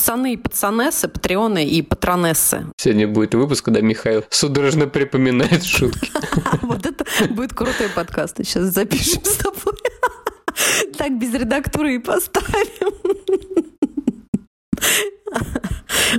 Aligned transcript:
пацаны 0.00 0.32
и 0.32 0.36
пацанессы, 0.38 1.08
патреоны 1.08 1.62
и 1.66 1.82
патронессы. 1.82 2.64
Сегодня 2.78 3.06
будет 3.06 3.34
выпуск, 3.34 3.66
когда 3.66 3.82
Михаил 3.82 4.24
судорожно 4.30 4.86
припоминает 4.86 5.62
шутки. 5.62 6.10
Вот 6.62 6.86
это 6.86 7.04
будет 7.28 7.52
крутой 7.52 7.88
подкаст. 7.94 8.38
Сейчас 8.38 8.72
запишем 8.72 9.22
с 9.24 9.36
тобой. 9.36 9.74
Так 10.96 11.18
без 11.18 11.34
редактуры 11.34 11.94
и 11.94 11.98
поставим. 11.98 12.94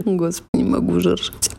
Господи, 0.18 0.50
не 0.54 0.64
могу 0.64 0.94
уже 0.94 1.16
ржать. 1.16 1.52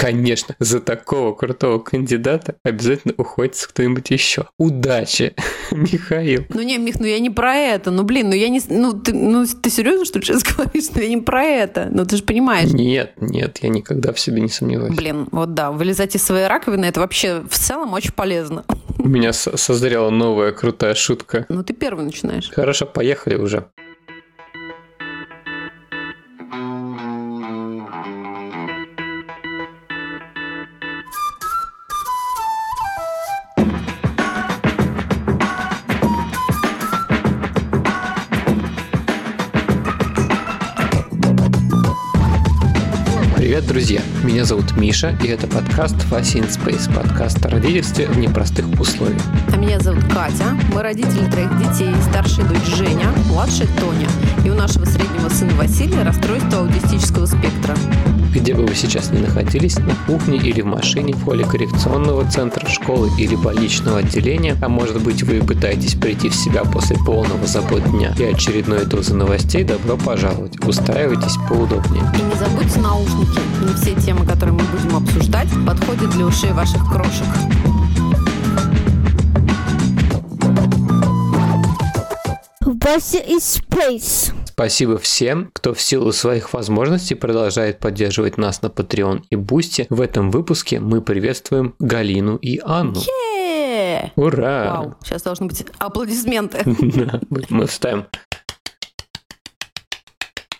Конечно, 0.00 0.56
за 0.58 0.80
такого 0.80 1.34
крутого 1.34 1.78
кандидата 1.78 2.54
обязательно 2.64 3.12
уходится 3.18 3.68
кто-нибудь 3.68 4.10
еще. 4.10 4.46
Удачи, 4.56 5.34
Михаил. 5.70 6.46
Ну 6.48 6.62
не, 6.62 6.78
Мих, 6.78 6.98
ну 6.98 7.06
я 7.06 7.18
не 7.18 7.28
про 7.28 7.54
это. 7.54 7.90
Ну 7.90 8.02
блин, 8.02 8.30
ну 8.30 8.34
я 8.34 8.48
не... 8.48 8.62
Ну 8.70 8.94
ты, 8.94 9.12
ну, 9.12 9.44
ты 9.44 9.68
серьезно, 9.68 10.06
что 10.06 10.18
ли, 10.18 10.24
сейчас 10.24 10.42
говоришь? 10.56 10.86
Ну 10.94 11.02
я 11.02 11.08
не 11.08 11.18
про 11.18 11.44
это. 11.44 11.88
Ну 11.90 12.06
ты 12.06 12.16
же 12.16 12.22
понимаешь. 12.22 12.72
Нет, 12.72 13.12
нет, 13.20 13.58
я 13.60 13.68
никогда 13.68 14.14
в 14.14 14.18
себе 14.18 14.40
не 14.40 14.48
сомневаюсь. 14.48 14.96
Блин, 14.96 15.28
вот 15.32 15.52
да, 15.52 15.70
вылезать 15.70 16.16
из 16.16 16.22
своей 16.22 16.46
раковины, 16.46 16.86
это 16.86 17.00
вообще 17.00 17.42
в 17.48 17.58
целом 17.58 17.92
очень 17.92 18.12
полезно. 18.12 18.64
У 18.98 19.08
меня 19.08 19.32
созрела 19.34 20.10
новая 20.10 20.52
крутая 20.52 20.94
шутка. 20.94 21.44
Ну 21.48 21.62
ты 21.62 21.74
первый 21.74 22.04
начинаешь. 22.04 22.50
Хорошо, 22.50 22.86
поехали 22.86 23.34
уже. 23.34 23.66
Друзья! 43.80 44.02
Меня 44.22 44.44
зовут 44.44 44.76
Миша, 44.76 45.16
и 45.24 45.28
это 45.28 45.46
подкаст 45.46 45.94
Вася 46.10 46.40
Space, 46.40 46.94
подкаст 46.94 47.42
о 47.46 47.48
родительстве 47.48 48.08
в 48.08 48.18
непростых 48.18 48.66
условиях. 48.78 49.22
А 49.54 49.56
меня 49.56 49.80
зовут 49.80 50.04
Катя. 50.04 50.54
Мы 50.74 50.82
родители 50.82 51.24
троих 51.30 51.48
детей. 51.56 51.94
Старшая 52.10 52.46
дочь 52.46 52.76
Женя, 52.76 53.10
младшая 53.28 53.68
Тоня. 53.80 54.06
И 54.44 54.50
у 54.50 54.54
нашего 54.54 54.84
среднего 54.84 55.30
сына 55.30 55.54
Василия 55.54 56.02
расстройство 56.02 56.58
аутистического 56.58 57.24
спектра. 57.24 57.74
Где 58.32 58.54
бы 58.54 58.64
вы 58.64 58.74
сейчас 58.76 59.10
ни 59.10 59.18
находились, 59.18 59.76
на 59.78 59.94
кухне 60.06 60.38
или 60.38 60.60
в 60.60 60.66
машине, 60.66 61.14
в 61.14 61.24
холле 61.24 61.44
коррекционного 61.44 62.24
центра, 62.30 62.68
школы 62.68 63.10
или 63.18 63.34
больничного 63.34 63.98
отделения, 63.98 64.56
а 64.62 64.68
может 64.68 65.02
быть 65.02 65.22
вы 65.24 65.40
пытаетесь 65.40 65.94
прийти 65.94 66.28
в 66.28 66.34
себя 66.34 66.62
после 66.64 66.96
полного 66.96 67.44
забот 67.46 67.82
дня 67.90 68.14
и 68.16 68.22
очередной 68.22 68.86
дозы 68.86 69.14
новостей, 69.14 69.64
добро 69.64 69.96
пожаловать. 69.96 70.64
Устраивайтесь 70.64 71.36
поудобнее. 71.48 72.04
И 72.18 72.22
не 72.22 72.34
забудьте 72.38 72.80
наушники. 72.80 73.40
Не 73.66 73.74
все 73.74 73.94
темы, 74.00 74.24
которые 74.24 74.54
мы 74.54 74.62
будем 74.62 74.96
обсуждать, 74.96 75.48
подходят 75.66 76.10
для 76.10 76.26
ушей 76.26 76.52
ваших 76.52 76.88
крошек. 76.88 77.26
Вася 82.90 83.18
is 83.18 83.62
space. 83.62 84.32
Спасибо 84.46 84.98
всем, 84.98 85.50
кто 85.52 85.74
в 85.74 85.80
силу 85.80 86.10
своих 86.10 86.52
возможностей 86.52 87.14
продолжает 87.14 87.78
поддерживать 87.78 88.36
нас 88.36 88.62
на 88.62 88.66
Patreon 88.66 89.22
и 89.30 89.36
Бусти. 89.36 89.86
В 89.90 90.00
этом 90.00 90.32
выпуске 90.32 90.80
мы 90.80 91.00
приветствуем 91.00 91.76
Галину 91.78 92.34
и 92.34 92.60
Анну. 92.64 92.98
Yeah! 92.98 94.10
Ура! 94.16 94.74
Вау, 94.74 94.94
сейчас 95.04 95.22
должны 95.22 95.46
быть 95.46 95.64
аплодисменты. 95.78 96.64
Мы 97.48 97.68
вставим 97.68 98.06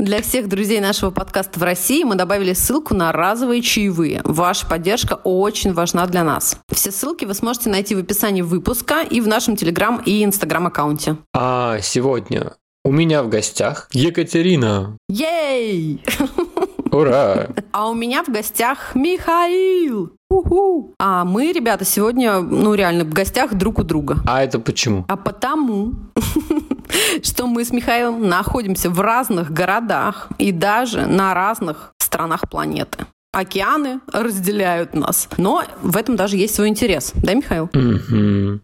для 0.00 0.22
всех 0.22 0.48
друзей 0.48 0.80
нашего 0.80 1.10
подкаста 1.10 1.60
в 1.60 1.62
России 1.62 2.04
мы 2.04 2.14
добавили 2.14 2.52
ссылку 2.52 2.94
на 2.94 3.12
разовые 3.12 3.62
чаевые. 3.62 4.22
Ваша 4.24 4.66
поддержка 4.66 5.14
очень 5.24 5.74
важна 5.74 6.06
для 6.06 6.24
нас. 6.24 6.56
Все 6.72 6.90
ссылки 6.90 7.24
вы 7.24 7.34
сможете 7.34 7.70
найти 7.70 7.94
в 7.94 7.98
описании 7.98 8.42
выпуска 8.42 9.02
и 9.02 9.20
в 9.20 9.28
нашем 9.28 9.56
Телеграм 9.56 10.02
и 10.05 10.24
Инстаграм 10.24 10.66
аккаунте. 10.66 11.16
А 11.34 11.78
сегодня 11.80 12.55
у 12.84 12.92
меня 12.92 13.22
в 13.22 13.28
гостях 13.28 13.89
Екатерина. 13.92 14.96
Ей! 15.08 16.02
Ура! 16.90 17.48
А 17.72 17.89
у 17.89 17.94
меня 17.94 18.24
в 18.24 18.28
гостях 18.28 18.94
Михаил. 18.94 20.16
У-ху. 20.30 20.95
А 20.98 21.24
мы, 21.24 21.52
ребята, 21.52 21.85
сегодня, 21.85 22.41
ну, 22.41 22.74
реально, 22.74 23.05
в 23.05 23.13
гостях 23.13 23.55
друг 23.55 23.80
у 23.80 23.83
друга. 23.83 24.18
А 24.27 24.45
это 24.45 24.61
почему? 24.61 25.05
А 25.08 25.17
потому, 25.17 25.95
что 27.23 27.46
мы 27.48 27.64
с 27.64 27.73
Михаилом 27.73 28.29
находимся 28.29 28.90
в 28.90 29.01
разных 29.01 29.52
городах 29.52 30.29
и 30.39 30.52
даже 30.52 31.07
на 31.07 31.35
разных 31.35 31.92
странах 31.98 32.48
планеты. 32.48 33.07
Океаны 33.33 34.01
разделяют 34.13 34.95
нас. 34.95 35.29
Но 35.36 35.64
в 35.83 35.96
этом 35.96 36.17
даже 36.17 36.36
есть 36.36 36.55
свой 36.55 36.69
интерес. 36.69 37.13
Да, 37.14 37.35
Михаил? 37.35 37.69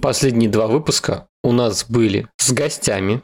Последние 0.00 0.50
два 0.50 0.66
выпуска 0.66 1.26
у 1.42 1.52
нас 1.52 1.86
были 1.88 2.28
с 2.36 2.52
гостями. 2.52 3.22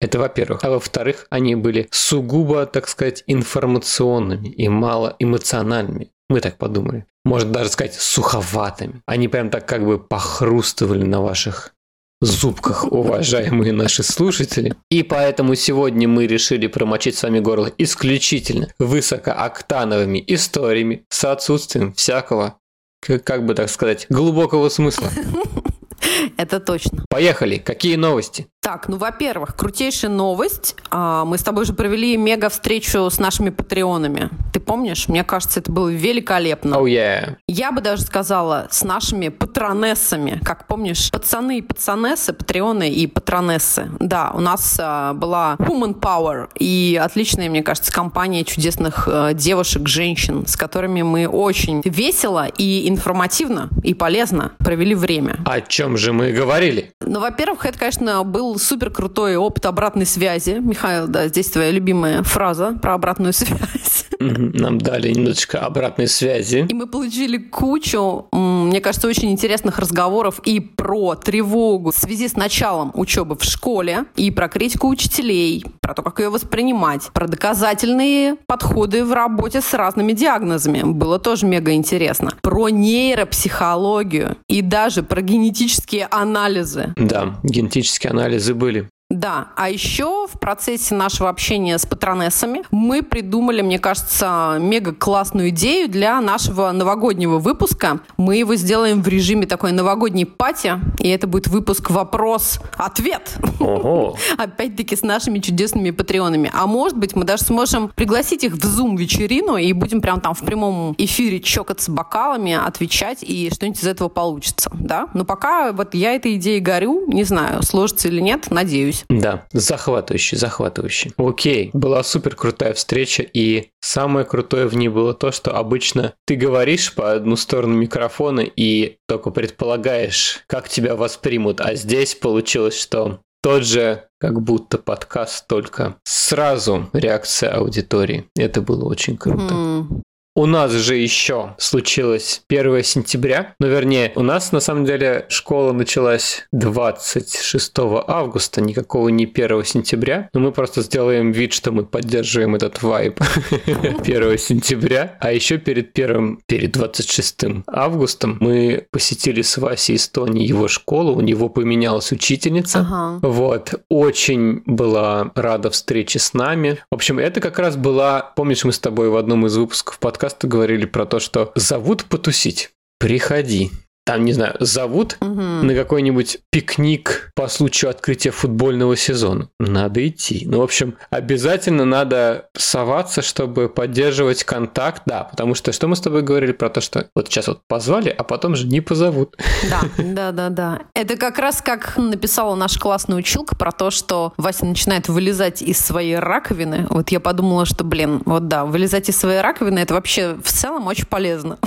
Это 0.00 0.18
во-первых. 0.18 0.62
А 0.62 0.70
во-вторых, 0.70 1.26
они 1.30 1.54
были 1.54 1.88
сугубо, 1.90 2.66
так 2.66 2.86
сказать, 2.88 3.24
информационными 3.26 4.48
и 4.48 4.68
мало 4.68 5.16
эмоциональными. 5.18 6.10
Мы 6.28 6.40
так 6.40 6.58
подумали. 6.58 7.06
Может 7.24 7.50
даже 7.52 7.70
сказать, 7.70 7.94
суховатыми. 7.94 9.02
Они 9.06 9.28
прям 9.28 9.50
так 9.50 9.66
как 9.66 9.84
бы 9.84 9.98
похрустывали 9.98 11.04
на 11.04 11.20
ваших 11.20 11.72
зубках, 12.20 12.84
уважаемые 12.90 13.72
наши 13.72 14.02
слушатели. 14.02 14.74
И 14.90 15.02
поэтому 15.02 15.54
сегодня 15.54 16.08
мы 16.08 16.26
решили 16.26 16.66
промочить 16.66 17.16
с 17.16 17.22
вами 17.22 17.40
горло 17.40 17.70
исключительно 17.78 18.68
высокооктановыми 18.78 20.22
историями 20.26 21.04
с 21.08 21.24
отсутствием 21.24 21.92
всякого, 21.92 22.58
как 23.00 23.44
бы 23.44 23.54
так 23.54 23.70
сказать, 23.70 24.06
глубокого 24.08 24.68
смысла. 24.68 25.10
Это 26.36 26.60
точно. 26.60 27.04
Поехали. 27.08 27.58
Какие 27.58 27.96
новости? 27.96 28.46
Так, 28.66 28.88
ну, 28.88 28.96
во-первых, 28.96 29.54
крутейшая 29.54 30.10
новость. 30.10 30.74
А, 30.90 31.24
мы 31.24 31.38
с 31.38 31.44
тобой 31.44 31.66
же 31.66 31.72
провели 31.72 32.16
мега-встречу 32.16 33.08
с 33.08 33.20
нашими 33.20 33.50
патреонами. 33.50 34.28
Ты 34.52 34.58
помнишь? 34.58 35.06
Мне 35.06 35.22
кажется, 35.22 35.60
это 35.60 35.70
было 35.70 35.88
великолепно. 35.88 36.74
Oh, 36.74 36.82
yeah. 36.82 37.36
Я 37.46 37.70
бы 37.70 37.80
даже 37.80 38.02
сказала, 38.02 38.66
с 38.72 38.82
нашими 38.82 39.28
патронессами. 39.28 40.40
Как 40.44 40.66
помнишь, 40.66 41.12
пацаны 41.12 41.58
и 41.58 41.62
пацанессы, 41.62 42.32
патреоны 42.32 42.90
и 42.90 43.06
патронессы. 43.06 43.88
Да, 44.00 44.32
у 44.34 44.40
нас 44.40 44.76
а, 44.80 45.12
была 45.12 45.54
Human 45.60 45.94
Power 45.94 46.48
и 46.58 47.00
отличная, 47.00 47.48
мне 47.48 47.62
кажется, 47.62 47.92
компания 47.92 48.42
чудесных 48.42 49.06
а, 49.06 49.32
девушек, 49.32 49.86
женщин, 49.86 50.44
с 50.44 50.56
которыми 50.56 51.02
мы 51.02 51.28
очень 51.28 51.82
весело 51.84 52.48
и 52.48 52.88
информативно 52.88 53.68
и 53.84 53.94
полезно 53.94 54.54
провели 54.58 54.96
время. 54.96 55.36
О 55.44 55.60
чем 55.60 55.96
же 55.96 56.12
мы 56.12 56.32
говорили? 56.32 56.90
Ну, 57.00 57.20
во-первых, 57.20 57.64
это, 57.64 57.78
конечно, 57.78 58.24
был 58.24 58.55
супер 58.58 58.90
крутой 58.90 59.36
опыт 59.36 59.66
обратной 59.66 60.06
связи. 60.06 60.58
Михаил, 60.60 61.08
да, 61.08 61.28
здесь 61.28 61.50
твоя 61.50 61.70
любимая 61.70 62.22
фраза 62.22 62.78
про 62.80 62.94
обратную 62.94 63.32
связь. 63.32 64.06
Нам 64.18 64.78
дали 64.78 65.12
немножечко 65.12 65.60
обратной 65.60 66.08
связи. 66.08 66.66
И 66.68 66.74
мы 66.74 66.86
получили 66.86 67.36
кучу, 67.36 68.28
мне 68.76 68.82
кажется, 68.82 69.08
очень 69.08 69.30
интересных 69.30 69.78
разговоров 69.78 70.38
и 70.44 70.60
про 70.60 71.14
тревогу 71.14 71.92
в 71.92 71.96
связи 71.96 72.28
с 72.28 72.36
началом 72.36 72.90
учебы 72.92 73.34
в 73.34 73.42
школе, 73.42 74.04
и 74.16 74.30
про 74.30 74.50
критику 74.50 74.88
учителей, 74.88 75.64
про 75.80 75.94
то, 75.94 76.02
как 76.02 76.20
ее 76.20 76.28
воспринимать, 76.28 77.08
про 77.14 77.26
доказательные 77.26 78.36
подходы 78.46 79.02
в 79.02 79.14
работе 79.14 79.62
с 79.62 79.72
разными 79.72 80.12
диагнозами. 80.12 80.82
Было 80.82 81.18
тоже 81.18 81.46
мега 81.46 81.72
интересно. 81.72 82.32
Про 82.42 82.68
нейропсихологию 82.68 84.36
и 84.46 84.60
даже 84.60 85.02
про 85.02 85.22
генетические 85.22 86.06
анализы. 86.10 86.92
Да, 86.96 87.36
генетические 87.44 88.10
анализы 88.10 88.48
забыли. 88.48 88.90
Да, 89.08 89.50
а 89.54 89.70
еще 89.70 90.26
в 90.26 90.40
процессе 90.40 90.92
нашего 90.92 91.28
общения 91.28 91.78
с 91.78 91.86
патронессами 91.86 92.62
мы 92.72 93.04
придумали, 93.04 93.62
мне 93.62 93.78
кажется, 93.78 94.56
мега 94.60 94.92
классную 94.92 95.50
идею 95.50 95.88
для 95.88 96.20
нашего 96.20 96.72
новогоднего 96.72 97.38
выпуска. 97.38 98.00
Мы 98.16 98.38
его 98.38 98.56
сделаем 98.56 99.04
в 99.04 99.06
режиме 99.06 99.46
такой 99.46 99.70
новогодней 99.70 100.26
пати, 100.26 100.80
и 100.98 101.08
это 101.08 101.28
будет 101.28 101.46
выпуск 101.46 101.90
«Вопрос-ответ». 101.90 103.36
Опять-таки 104.38 104.96
с 104.96 105.02
нашими 105.02 105.38
чудесными 105.38 105.92
патреонами. 105.92 106.50
А 106.52 106.66
может 106.66 106.98
быть, 106.98 107.14
мы 107.14 107.22
даже 107.22 107.44
сможем 107.44 107.90
пригласить 107.94 108.42
их 108.42 108.54
в 108.54 108.58
Zoom-вечерину 108.58 109.56
и 109.56 109.72
будем 109.72 110.00
прям 110.00 110.20
там 110.20 110.34
в 110.34 110.40
прямом 110.40 110.96
эфире 110.98 111.38
чокаться 111.38 111.92
бокалами, 111.92 112.54
отвечать, 112.54 113.22
и 113.22 113.50
что-нибудь 113.54 113.80
из 113.80 113.86
этого 113.86 114.08
получится, 114.08 114.68
да? 114.74 115.06
Но 115.14 115.24
пока 115.24 115.70
вот 115.70 115.94
я 115.94 116.12
этой 116.16 116.34
идеей 116.34 116.58
горю, 116.58 117.04
не 117.06 117.22
знаю, 117.22 117.62
сложится 117.62 118.08
или 118.08 118.20
нет, 118.20 118.50
надеюсь 118.50 118.95
надеюсь. 119.08 119.22
Да, 119.22 119.46
захватывающий, 119.52 120.38
захватывающий. 120.38 121.12
Окей, 121.16 121.70
была 121.72 122.02
супер 122.02 122.36
крутая 122.36 122.74
встреча, 122.74 123.22
и 123.22 123.70
самое 123.80 124.26
крутое 124.26 124.66
в 124.66 124.76
ней 124.76 124.88
было 124.88 125.14
то, 125.14 125.32
что 125.32 125.56
обычно 125.56 126.14
ты 126.26 126.36
говоришь 126.36 126.94
по 126.94 127.12
одну 127.12 127.36
сторону 127.36 127.74
микрофона 127.74 128.40
и 128.40 128.96
только 129.06 129.30
предполагаешь, 129.30 130.44
как 130.46 130.68
тебя 130.68 130.96
воспримут, 130.96 131.60
а 131.60 131.74
здесь 131.74 132.14
получилось, 132.14 132.78
что 132.80 133.20
тот 133.42 133.64
же 133.64 134.04
как 134.18 134.42
будто 134.42 134.78
подкаст, 134.78 135.46
только 135.46 135.96
сразу 136.04 136.88
реакция 136.92 137.54
аудитории. 137.54 138.28
Это 138.34 138.60
было 138.60 138.86
очень 138.86 139.16
круто. 139.16 139.54
Mm. 139.54 140.02
У 140.38 140.44
нас 140.44 140.70
же 140.70 140.96
еще 140.96 141.54
случилось 141.56 142.42
1 142.50 142.84
сентября. 142.84 143.54
Ну, 143.58 143.68
вернее, 143.68 144.12
у 144.16 144.22
нас 144.22 144.52
на 144.52 144.60
самом 144.60 144.84
деле 144.84 145.24
школа 145.30 145.72
началась 145.72 146.46
26 146.52 147.72
августа, 148.06 148.60
никакого 148.60 149.08
не 149.08 149.24
1 149.24 149.64
сентября. 149.64 150.28
Но 150.34 150.40
мы 150.40 150.52
просто 150.52 150.82
сделаем 150.82 151.32
вид, 151.32 151.54
что 151.54 151.72
мы 151.72 151.86
поддерживаем 151.86 152.54
этот 152.54 152.82
вайб 152.82 153.18
1 153.66 154.38
сентября. 154.38 155.16
А 155.20 155.32
еще 155.32 155.56
перед 155.56 155.94
первым, 155.94 156.42
перед 156.46 156.72
26 156.72 157.64
августом 157.66 158.36
мы 158.38 158.86
посетили 158.90 159.40
с 159.40 159.56
Васей 159.56 159.96
из 159.96 160.06
Тони 160.06 160.40
его 160.40 160.68
школу. 160.68 161.14
У 161.14 161.22
него 161.22 161.48
поменялась 161.48 162.12
учительница. 162.12 162.80
Ага. 162.80 163.26
Вот. 163.26 163.72
Очень 163.88 164.62
была 164.66 165.32
рада 165.34 165.70
встрече 165.70 166.18
с 166.18 166.34
нами. 166.34 166.76
В 166.90 166.94
общем, 166.96 167.18
это 167.18 167.40
как 167.40 167.58
раз 167.58 167.76
была... 167.76 168.20
Помнишь, 168.36 168.64
мы 168.64 168.72
с 168.72 168.78
тобой 168.78 169.08
в 169.08 169.16
одном 169.16 169.46
из 169.46 169.56
выпусков 169.56 169.98
подкаста 169.98 170.25
подкаста 170.26 170.48
говорили 170.48 170.86
про 170.86 171.06
то, 171.06 171.20
что 171.20 171.52
зовут 171.54 172.04
потусить. 172.06 172.70
Приходи 172.98 173.70
там, 174.06 174.24
не 174.24 174.32
знаю, 174.32 174.54
зовут 174.60 175.16
угу. 175.20 175.40
на 175.40 175.74
какой-нибудь 175.74 176.38
пикник 176.50 177.32
по 177.34 177.48
случаю 177.48 177.90
открытия 177.90 178.30
футбольного 178.30 178.96
сезона. 178.96 179.48
Надо 179.58 180.06
идти. 180.06 180.44
Ну, 180.46 180.60
в 180.60 180.62
общем, 180.62 180.94
обязательно 181.10 181.84
надо 181.84 182.48
соваться, 182.56 183.20
чтобы 183.20 183.68
поддерживать 183.68 184.44
контакт. 184.44 185.02
Да, 185.06 185.24
потому 185.24 185.56
что 185.56 185.72
что 185.72 185.88
мы 185.88 185.96
с 185.96 186.00
тобой 186.00 186.22
говорили 186.22 186.52
про 186.52 186.70
то, 186.70 186.80
что 186.80 187.08
вот 187.16 187.26
сейчас 187.26 187.48
вот 187.48 187.62
позвали, 187.66 188.08
а 188.08 188.22
потом 188.22 188.54
же 188.54 188.68
не 188.68 188.80
позовут. 188.80 189.36
Да, 189.68 189.80
да, 189.98 190.30
да, 190.30 190.50
да. 190.50 190.82
Это 190.94 191.16
как 191.16 191.40
раз 191.40 191.60
как 191.60 191.96
написала 191.96 192.54
наша 192.54 192.78
классная 192.78 193.16
училка 193.16 193.56
про 193.56 193.72
то, 193.72 193.90
что 193.90 194.34
Вася 194.36 194.66
начинает 194.66 195.08
вылезать 195.08 195.62
из 195.62 195.80
своей 195.80 196.16
раковины. 196.16 196.86
Вот 196.90 197.08
я 197.10 197.18
подумала, 197.18 197.66
что, 197.66 197.82
блин, 197.82 198.22
вот 198.24 198.46
да, 198.46 198.66
вылезать 198.66 199.08
из 199.08 199.16
своей 199.16 199.40
раковины, 199.40 199.80
это 199.80 199.94
вообще 199.94 200.36
в 200.40 200.52
целом 200.52 200.86
очень 200.86 201.06
полезно. 201.06 201.58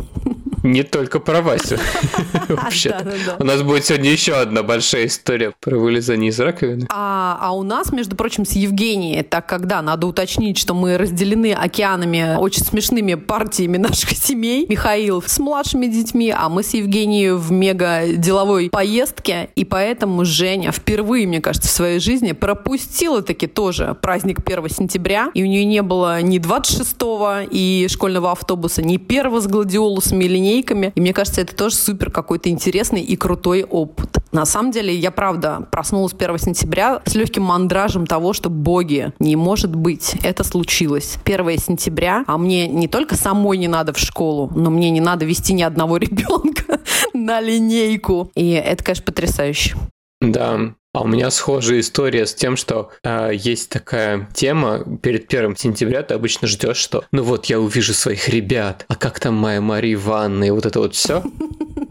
Не 0.69 0.83
только 0.83 1.19
про 1.19 1.41
Васю. 1.41 1.77
Вообще. 2.49 2.95
У 3.39 3.43
нас 3.43 3.63
будет 3.63 3.85
сегодня 3.85 4.11
еще 4.11 4.33
одна 4.35 4.61
большая 4.61 5.07
история 5.07 5.51
про 5.59 5.77
вылезание 5.77 6.29
из 6.29 6.39
раковины. 6.39 6.85
А, 6.89 7.37
а 7.41 7.55
у 7.55 7.63
нас, 7.63 7.91
между 7.91 8.15
прочим, 8.15 8.45
с 8.45 8.51
Евгенией, 8.51 9.23
так 9.23 9.47
как, 9.47 9.65
да, 9.65 9.81
надо 9.81 10.05
уточнить, 10.05 10.59
что 10.59 10.75
мы 10.75 10.97
разделены 10.97 11.53
океанами 11.53 12.37
очень 12.37 12.63
смешными 12.63 13.15
партиями 13.15 13.77
наших 13.89 14.11
семей. 14.11 14.67
Михаил 14.69 15.23
с 15.25 15.39
младшими 15.39 15.87
детьми, 15.87 16.33
а 16.35 16.49
мы 16.49 16.61
с 16.61 16.75
Евгенией 16.75 17.31
в 17.31 17.51
мега 17.51 18.03
деловой 18.07 18.69
поездке. 18.69 19.49
И 19.55 19.65
поэтому 19.65 20.23
Женя 20.23 20.71
впервые, 20.71 21.25
мне 21.25 21.41
кажется, 21.41 21.67
в 21.67 21.71
своей 21.71 21.99
жизни 21.99 22.33
пропустила 22.33 23.23
таки 23.23 23.47
тоже 23.47 23.97
праздник 23.99 24.39
1 24.45 24.69
сентября. 24.69 25.31
И 25.33 25.41
у 25.41 25.47
нее 25.47 25.65
не 25.65 25.81
было 25.81 26.21
ни 26.21 26.39
26-го 26.39 27.47
и 27.49 27.87
школьного 27.89 28.31
автобуса, 28.31 28.83
ни 28.83 28.97
первого 28.97 29.41
с 29.41 29.47
гладиолусами 29.47 30.25
или 30.25 30.37
линейками. 30.59 30.91
И 30.95 31.01
мне 31.01 31.13
кажется, 31.13 31.41
это 31.41 31.55
тоже 31.55 31.75
супер 31.75 32.11
какой-то 32.11 32.49
интересный 32.49 33.01
и 33.01 33.15
крутой 33.15 33.63
опыт. 33.63 34.17
На 34.31 34.45
самом 34.45 34.71
деле, 34.71 34.93
я 34.93 35.11
правда 35.11 35.67
проснулась 35.71 36.13
1 36.13 36.37
сентября 36.37 37.01
с 37.05 37.15
легким 37.15 37.43
мандражем 37.43 38.05
того, 38.05 38.33
что 38.33 38.49
боги, 38.49 39.11
не 39.19 39.35
может 39.35 39.75
быть, 39.75 40.15
это 40.23 40.43
случилось. 40.43 41.17
1 41.25 41.57
сентября, 41.57 42.23
а 42.27 42.37
мне 42.37 42.67
не 42.67 42.87
только 42.87 43.15
самой 43.15 43.57
не 43.57 43.67
надо 43.67 43.93
в 43.93 43.97
школу, 43.97 44.51
но 44.55 44.69
мне 44.69 44.91
не 44.91 45.01
надо 45.01 45.25
вести 45.25 45.53
ни 45.53 45.63
одного 45.63 45.97
ребенка 45.97 46.79
на 47.13 47.41
линейку. 47.41 48.31
И 48.35 48.51
это, 48.51 48.83
конечно, 48.83 49.05
потрясающе. 49.05 49.75
Да, 50.21 50.73
а 50.93 51.01
у 51.01 51.07
меня 51.07 51.29
схожая 51.29 51.81
история 51.81 52.25
с 52.25 52.33
тем, 52.33 52.57
что 52.57 52.91
э, 53.03 53.31
есть 53.33 53.69
такая 53.69 54.27
тема, 54.33 54.83
перед 55.01 55.27
первым 55.27 55.55
сентября 55.55 56.03
ты 56.03 56.15
обычно 56.15 56.47
ждешь, 56.47 56.77
что 56.77 57.05
ну 57.11 57.23
вот 57.23 57.45
я 57.45 57.59
увижу 57.59 57.93
своих 57.93 58.27
ребят, 58.29 58.85
а 58.87 58.95
как 58.95 59.19
там 59.19 59.35
моя 59.35 59.61
Мария 59.61 59.93
Ивановна 59.93 60.45
и 60.45 60.49
вот 60.51 60.65
это 60.65 60.79
вот 60.79 60.95
все. 60.95 61.23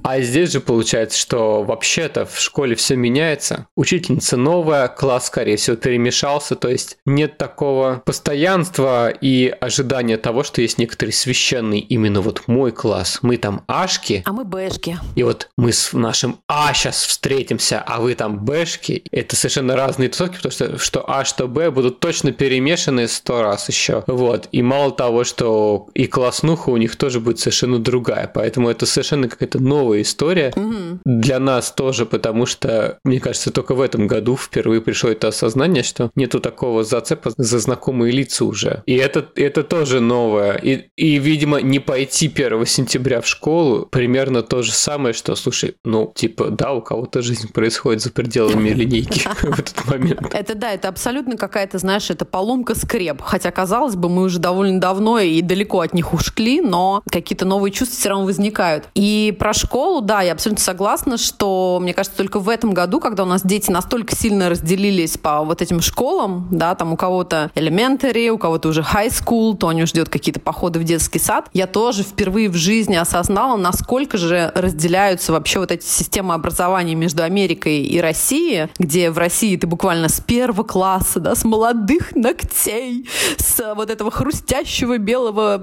А 0.03 0.21
здесь 0.21 0.53
же 0.53 0.61
получается, 0.61 1.19
что 1.19 1.63
вообще-то 1.63 2.25
в 2.25 2.41
школе 2.41 2.75
все 2.77 2.97
меняется. 2.97 3.67
Учительница 3.77 4.37
новая, 4.37 4.89
класс, 4.89 5.27
скорее 5.27 5.57
всего, 5.57 5.77
перемешался, 5.77 6.57
то 6.57 6.69
есть 6.69 6.97
нет 7.05 7.37
такого 7.37 8.03
постоянства 8.07 9.11
и 9.11 9.55
ожидания 9.61 10.17
того, 10.17 10.45
что 10.45 10.63
есть 10.63 10.79
некоторый 10.79 11.11
священный 11.11 11.81
именно 11.81 12.21
вот 12.21 12.45
мой 12.47 12.73
класс. 12.73 13.19
Мы 13.23 13.37
там 13.37 13.65
ашки. 13.67 14.23
А 14.25 14.33
мы 14.33 14.45
бэшки. 14.45 14.99
И 15.15 15.23
вот 15.23 15.51
мы 15.57 15.73
с 15.73 15.93
нашим 15.93 16.39
А 16.49 16.73
сейчас 16.73 17.05
встретимся, 17.05 17.83
а 17.87 18.01
вы 18.01 18.15
там 18.15 18.45
бэшки. 18.45 18.88
Это 19.11 19.37
совершенно 19.37 19.77
разные 19.77 20.09
тусовки, 20.09 20.37
потому 20.37 20.53
что 20.53 20.79
что 20.79 21.05
А, 21.09 21.25
что 21.25 21.49
Б 21.49 21.71
будут 21.71 22.01
точно 22.01 22.33
перемешаны 22.33 23.09
сто 23.09 23.43
раз 23.43 23.69
еще. 23.69 24.05
Вот. 24.07 24.49
И 24.53 24.63
мало 24.63 24.93
того, 24.93 25.25
что 25.25 25.89
и 25.95 26.07
класснуха 26.07 26.71
у 26.71 26.77
них 26.77 26.97
тоже 26.97 27.21
будет 27.21 27.39
совершенно 27.39 27.79
другая. 27.79 28.31
Поэтому 28.33 28.69
это 28.69 28.87
совершенно 28.87 29.29
какая-то 29.29 29.61
новая 29.63 30.03
история 30.03 30.53
угу. 30.55 31.01
для 31.05 31.39
нас 31.39 31.71
тоже, 31.71 32.07
потому 32.07 32.47
что, 32.47 32.99
мне 33.05 33.21
кажется, 33.21 33.51
только 33.51 33.75
в 33.75 33.81
этом 33.81 34.07
году 34.07 34.37
впервые 34.37 34.81
пришло 34.81 35.11
это 35.11 35.29
осознание, 35.29 35.83
что 35.83 36.11
нету 36.15 36.41
такого 36.41 36.85
зацепа 36.85 37.33
за 37.37 37.59
знакомые 37.59 38.13
лица 38.13 38.45
уже. 38.45 38.83
И 38.87 38.95
это, 38.97 39.27
это 39.37 39.63
тоже 39.63 40.01
новое. 40.01 40.57
И, 40.57 40.89
и, 40.97 41.19
видимо, 41.19 41.61
не 41.61 41.79
пойти 41.79 42.31
1 42.35 42.67
сентября 42.67 43.21
в 43.21 43.27
школу 43.27 43.87
примерно 43.91 44.43
то 44.43 44.63
же 44.63 44.73
самое, 44.73 45.13
что, 45.15 45.35
слушай, 45.35 45.75
ну, 45.85 46.13
типа, 46.15 46.51
да, 46.51 46.73
у 46.73 46.83
кого-то 46.83 47.23
жизнь 47.23 47.53
происходит 47.53 48.03
за 48.03 48.11
пределами 48.11 48.71
линейки 48.79 49.29
в 49.43 49.59
этот 49.59 49.87
момент. 49.87 50.35
Это 50.35 50.55
да, 50.55 50.73
это 50.73 50.89
абсолютно 50.89 51.37
какая-то, 51.37 51.79
знаешь, 51.79 52.11
это 52.11 52.25
поломка 52.25 52.75
скреп. 52.75 53.21
Хотя, 53.23 53.51
казалось 53.51 53.97
бы, 53.97 54.09
мы 54.09 54.23
уже 54.23 54.39
довольно 54.39 54.81
давно 54.81 55.19
и 55.19 55.43
далеко 55.43 55.81
от 55.81 55.95
них 55.95 56.15
ушли, 56.15 56.61
но 56.61 57.03
какие-то 57.11 57.45
новые 57.45 57.73
чувства 57.73 57.99
все 57.99 58.09
равно 58.11 58.25
возникают. 58.25 58.89
И 58.95 59.37
про 59.39 59.53
школу 59.53 60.01
да, 60.01 60.23
я 60.23 60.33
абсолютно 60.33 60.63
согласна, 60.63 61.19
что, 61.19 61.79
мне 61.83 61.95
кажется, 61.95 62.17
только 62.17 62.39
в 62.39 62.49
этом 62.49 62.73
году, 62.73 63.01
когда 63.01 63.25
у 63.25 63.27
нас 63.27 63.43
дети 63.43 63.71
настолько 63.71 64.15
сильно 64.15 64.49
разделились 64.49 65.19
по 65.19 65.43
вот 65.43 65.63
этим 65.63 65.81
школам, 65.81 66.49
да, 66.51 66.75
там 66.75 66.93
у 66.93 66.97
кого-то 66.97 67.51
elementary, 67.55 68.29
у 68.29 68.39
кого-то 68.39 68.69
уже 68.69 68.83
high 68.83 69.11
school, 69.11 69.57
Тоня 69.57 69.87
ждет 69.87 70.09
какие-то 70.09 70.41
походы 70.41 70.79
в 70.79 70.85
детский 70.85 71.19
сад, 71.19 71.49
я 71.53 71.67
тоже 71.67 72.03
впервые 72.03 72.49
в 72.49 72.55
жизни 72.55 72.97
осознала, 72.97 73.57
насколько 73.57 74.19
же 74.19 74.53
разделяются 74.55 75.33
вообще 75.33 75.59
вот 75.59 75.73
эти 75.73 75.85
системы 75.85 76.35
образования 76.35 76.95
между 76.95 77.23
Америкой 77.23 77.83
и 77.83 78.01
Россией, 78.01 78.68
где 78.79 79.11
в 79.11 79.19
России 79.19 79.57
ты 79.57 79.67
буквально 79.67 80.09
с 80.09 80.21
первого 80.21 80.65
класса, 80.65 81.21
да, 81.21 81.35
с 81.35 81.45
молодых 81.45 82.15
ногтей, 82.15 83.09
с 83.37 83.75
вот 83.75 83.91
этого 83.91 84.11
хрустящего 84.11 84.99
белого, 84.99 85.61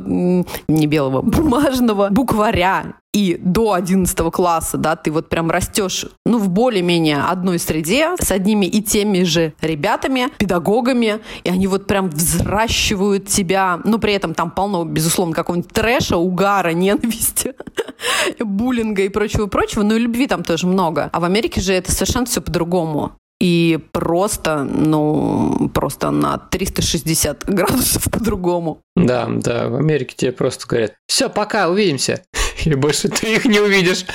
не 0.68 0.88
белого, 0.88 1.22
бумажного 1.22 2.10
букваря 2.10 2.96
и 3.16 3.38
до 3.42 3.72
11 3.72 4.18
класса, 4.34 4.78
да, 4.78 4.98
ты 4.98 5.10
вот 5.10 5.30
прям 5.30 5.50
растешь, 5.50 6.06
ну, 6.26 6.38
в 6.38 6.50
более-менее 6.50 7.22
одной 7.22 7.60
среде 7.60 8.10
с 8.20 8.30
одними 8.30 8.66
и 8.66 8.82
теми 8.82 9.24
же 9.24 9.54
ребятами, 9.62 10.28
педагогами, 10.38 11.22
и 11.46 11.50
они 11.50 11.68
вот 11.68 11.88
прям 11.88 12.10
взращивают 12.10 13.28
тебя, 13.30 13.80
ну, 13.86 14.00
при 14.00 14.12
этом 14.12 14.34
там 14.34 14.52
полно, 14.52 14.84
безусловно, 14.84 15.34
какого-нибудь 15.34 15.72
трэша, 15.72 16.18
угара, 16.18 16.72
ненависти, 16.72 17.54
буллинга 18.40 19.04
и 19.04 19.10
прочего-прочего, 19.10 19.84
но 19.84 19.96
и 19.96 20.00
любви 20.00 20.28
там 20.28 20.44
тоже 20.44 20.68
много. 20.68 21.10
А 21.14 21.22
в 21.22 21.24
Америке 21.24 21.62
же 21.62 21.72
это 21.72 21.94
совершенно 21.94 22.26
все 22.26 22.42
по-другому 22.42 23.14
и 23.40 23.80
просто, 23.92 24.64
ну, 24.64 25.70
просто 25.74 26.12
на 26.12 26.38
360 26.38 27.46
градусов 27.46 28.04
по-другому. 28.12 28.82
Да, 28.96 29.28
да, 29.30 29.70
в 29.70 29.76
Америке 29.76 30.16
тебе 30.18 30.32
просто 30.34 30.68
говорят, 30.68 30.96
все, 31.08 31.30
пока, 31.30 31.70
увидимся. 31.70 32.24
И 32.66 32.74
больше 32.76 33.10
ты 33.10 33.36
их 33.36 33.46
не 33.46 33.60
увидишь. 33.60 34.06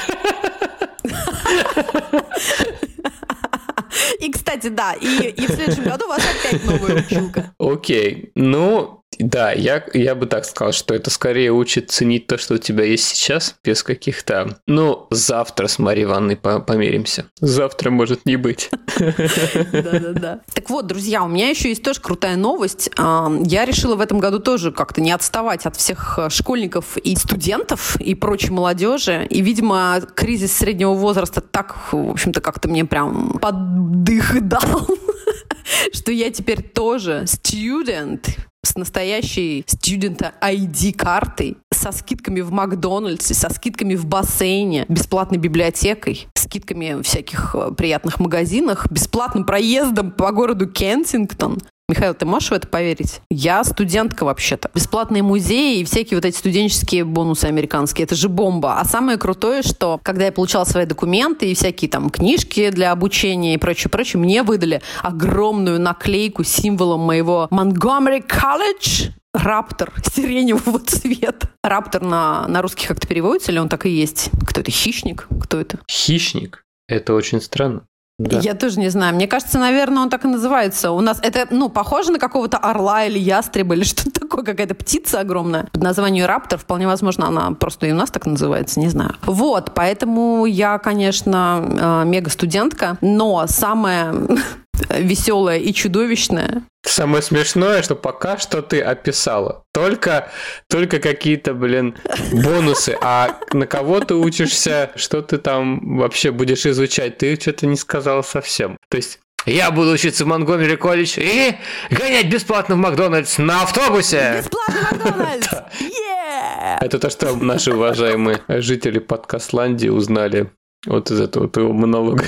И, 4.19 4.31
кстати, 4.31 4.69
да, 4.69 4.95
и, 4.95 5.29
и 5.31 5.47
в 5.47 5.53
следующем 5.53 5.85
году 5.85 6.05
у 6.07 6.09
вас 6.09 6.21
опять 6.21 6.65
новая 6.65 6.97
училка. 6.97 7.55
Окей, 7.59 8.33
ну, 8.35 9.00
да, 9.21 9.53
я, 9.53 9.85
я 9.93 10.15
бы 10.15 10.27
так 10.27 10.45
сказал, 10.45 10.73
что 10.73 10.95
это 10.95 11.11
скорее 11.11 11.53
учит 11.53 11.91
ценить 11.91 12.27
то, 12.27 12.39
что 12.39 12.55
у 12.55 12.59
тебя 12.59 12.85
есть 12.85 13.05
сейчас, 13.05 13.57
без 13.63 13.83
каких-то... 13.83 14.59
Ну, 14.67 15.07
завтра 15.11 15.67
с 15.67 15.79
Марией 15.79 16.05
Ивановной 16.05 16.37
померимся. 16.37 17.27
Завтра 17.41 17.91
может 17.91 18.25
не 18.27 18.37
быть. 18.37 18.71
Да-да-да. 18.99 20.41
Так 20.53 20.71
вот, 20.71 20.87
друзья, 20.87 21.23
у 21.23 21.29
меня 21.29 21.51
еще 21.51 21.69
есть 21.69 21.83
тоже 21.83 22.01
крутая 22.01 22.37
новость. 22.37 22.91
Я 22.97 23.65
решила 23.65 23.95
в 23.97 24.01
этом 24.01 24.19
году 24.19 24.39
тоже 24.39 24.73
как-то 24.73 25.01
не 25.01 25.13
отставать 25.13 25.67
от 25.67 25.77
всех 25.77 26.19
э, 26.19 26.31
школьников 26.31 26.97
и 26.97 27.15
студентов 27.17 27.97
и 28.01 28.15
прочей 28.15 28.51
молодежи. 28.51 29.27
И, 29.29 29.41
видимо, 29.41 30.01
кризис 30.15 30.53
среднего 30.53 30.95
возраста 30.95 31.41
так, 31.41 31.93
в 31.93 32.11
общем-то, 32.11 32.41
как-то 32.41 32.69
мне 32.69 32.85
прям 32.85 33.39
поддых 33.39 34.49
дал 34.49 34.89
что 35.93 36.13
я 36.13 36.31
теперь 36.31 36.63
тоже 36.63 37.25
student 37.27 38.27
с 38.63 38.77
настоящей 38.77 39.65
студента 39.67 40.33
ID-картой, 40.43 41.57
со 41.73 41.93
скидками 41.93 42.41
в 42.41 42.53
Макдональдсе, 42.53 43.35
со 43.35 43.51
скидками 43.51 43.95
в 43.95 44.07
бассейне, 44.07 44.85
бесплатной 44.89 45.39
библиотекой, 45.39 46.29
скидками 46.35 46.95
в 46.95 47.03
всяких 47.03 47.55
э, 47.55 47.73
приятных 47.73 48.21
магазинах, 48.21 48.91
бесплатным 48.91 49.45
проездом 49.45 50.11
по 50.11 50.31
городу 50.33 50.67
Кенсингтон, 50.67 51.59
Михаил, 51.91 52.15
ты 52.15 52.25
можешь 52.25 52.51
в 52.51 52.53
это 52.53 52.69
поверить? 52.69 53.21
Я 53.31 53.65
студентка 53.65 54.23
вообще-то. 54.23 54.71
Бесплатные 54.73 55.25
музеи 55.25 55.81
и 55.81 55.85
всякие 55.85 56.19
вот 56.19 56.25
эти 56.25 56.37
студенческие 56.37 57.05
бонусы 57.05 57.47
американские. 57.47 58.05
Это 58.05 58.15
же 58.15 58.29
бомба. 58.29 58.79
А 58.79 58.85
самое 58.85 59.19
крутое, 59.19 59.63
что 59.63 59.99
когда 60.05 60.27
я 60.27 60.31
получала 60.31 60.63
свои 60.63 60.87
документы 60.87 61.51
и 61.51 61.55
всякие 61.57 61.91
там 61.91 62.09
книжки 62.09 62.71
для 62.71 62.93
обучения 62.93 63.55
и 63.55 63.57
прочее, 63.57 63.91
прочее, 63.91 64.21
мне 64.21 64.45
выдали 64.45 64.83
огромную 65.03 65.81
наклейку 65.81 66.45
с 66.45 66.49
символом 66.49 67.01
моего 67.01 67.49
Montgomery 67.51 68.25
College 68.25 69.11
Раптор 69.35 69.93
сиреневого 70.15 70.79
цвета. 70.87 71.51
Раптор 71.65 72.03
на, 72.03 72.47
на 72.47 72.63
русский 72.63 72.87
как-то 72.87 73.09
переводится 73.09 73.51
или 73.51 73.59
он 73.59 73.69
так 73.69 73.87
и 73.87 73.91
есть? 73.91 74.31
Кто 74.47 74.61
это? 74.61 74.71
Хищник? 74.71 75.27
Кто 75.43 75.59
это? 75.59 75.81
Хищник? 75.91 76.65
Это 76.87 77.15
очень 77.15 77.41
странно. 77.41 77.83
Да. 78.21 78.39
Я 78.41 78.55
тоже 78.55 78.79
не 78.79 78.91
знаю. 78.91 79.15
Мне 79.15 79.27
кажется, 79.27 79.59
наверное, 79.59 80.03
он 80.03 80.11
так 80.11 80.25
и 80.25 80.29
называется. 80.29 80.91
У 80.91 81.01
нас 81.01 81.19
это, 81.23 81.47
ну, 81.51 81.71
похоже 81.71 82.13
на 82.13 82.19
какого-то 82.19 82.59
орла 82.59 83.05
или 83.05 83.19
ястреба 83.19 83.75
или 83.75 83.85
что-то 83.85 84.21
такое, 84.21 84.45
какая-то 84.45 84.75
птица 84.75 85.21
огромная. 85.21 85.69
Под 85.73 85.83
названием 85.83 86.27
раптор, 86.27 86.59
вполне 86.59 86.87
возможно, 86.87 87.29
она 87.29 87.53
просто 87.53 87.87
и 87.87 87.93
у 87.93 87.95
нас 87.95 88.11
так 88.11 88.27
называется, 88.27 88.79
не 88.79 88.89
знаю. 88.89 89.15
Вот, 89.23 89.73
поэтому 89.75 90.45
я, 90.45 90.79
конечно, 90.79 92.03
э, 92.05 92.05
мега-студентка, 92.07 92.99
но 93.01 93.47
самое 93.47 94.15
веселое 94.89 95.59
и 95.59 95.73
чудовищное 95.73 96.65
Самое 96.83 97.23
смешное, 97.23 97.83
что 97.83 97.95
пока 97.95 98.39
что 98.39 98.63
ты 98.63 98.81
описала. 98.81 99.65
Только, 99.73 100.31
только 100.69 100.99
какие-то, 100.99 101.53
блин, 101.53 101.95
бонусы. 102.33 102.97
А 103.03 103.39
на 103.53 103.67
кого 103.67 104.01
ты 104.01 104.15
учишься, 104.15 104.91
что 104.97 105.21
ты 105.21 105.37
там 105.39 105.99
вообще 105.99 106.31
будешь 106.31 106.65
изучать, 106.65 107.19
ты 107.19 107.39
что-то 107.39 107.67
не 107.67 107.77
сказала 107.77 108.23
совсем. 108.23 108.79
То 108.89 108.97
есть 108.97 109.21
я 109.47 109.71
буду 109.71 109.93
учиться 109.93 110.25
в 110.25 110.29
Монгомери 110.29 110.77
колледж 110.77 111.19
и 111.19 111.55
гонять 111.91 112.31
бесплатно 112.31 112.77
в 112.77 112.79
Макдональдс 112.79 113.39
на 113.39 113.63
автобусе. 113.63 114.43
Бесплатно 114.43 114.89
Макдональдс! 114.91 115.49
Это 116.81 116.99
то, 116.99 117.11
что 117.11 117.37
наши 117.37 117.73
уважаемые 117.73 118.43
жители 118.49 118.99
подкастландии 118.99 119.89
узнали 119.89 120.51
вот 120.87 121.11
из 121.11 121.21
этого 121.21 121.49
твоего 121.49 121.73
монолога. 121.73 122.25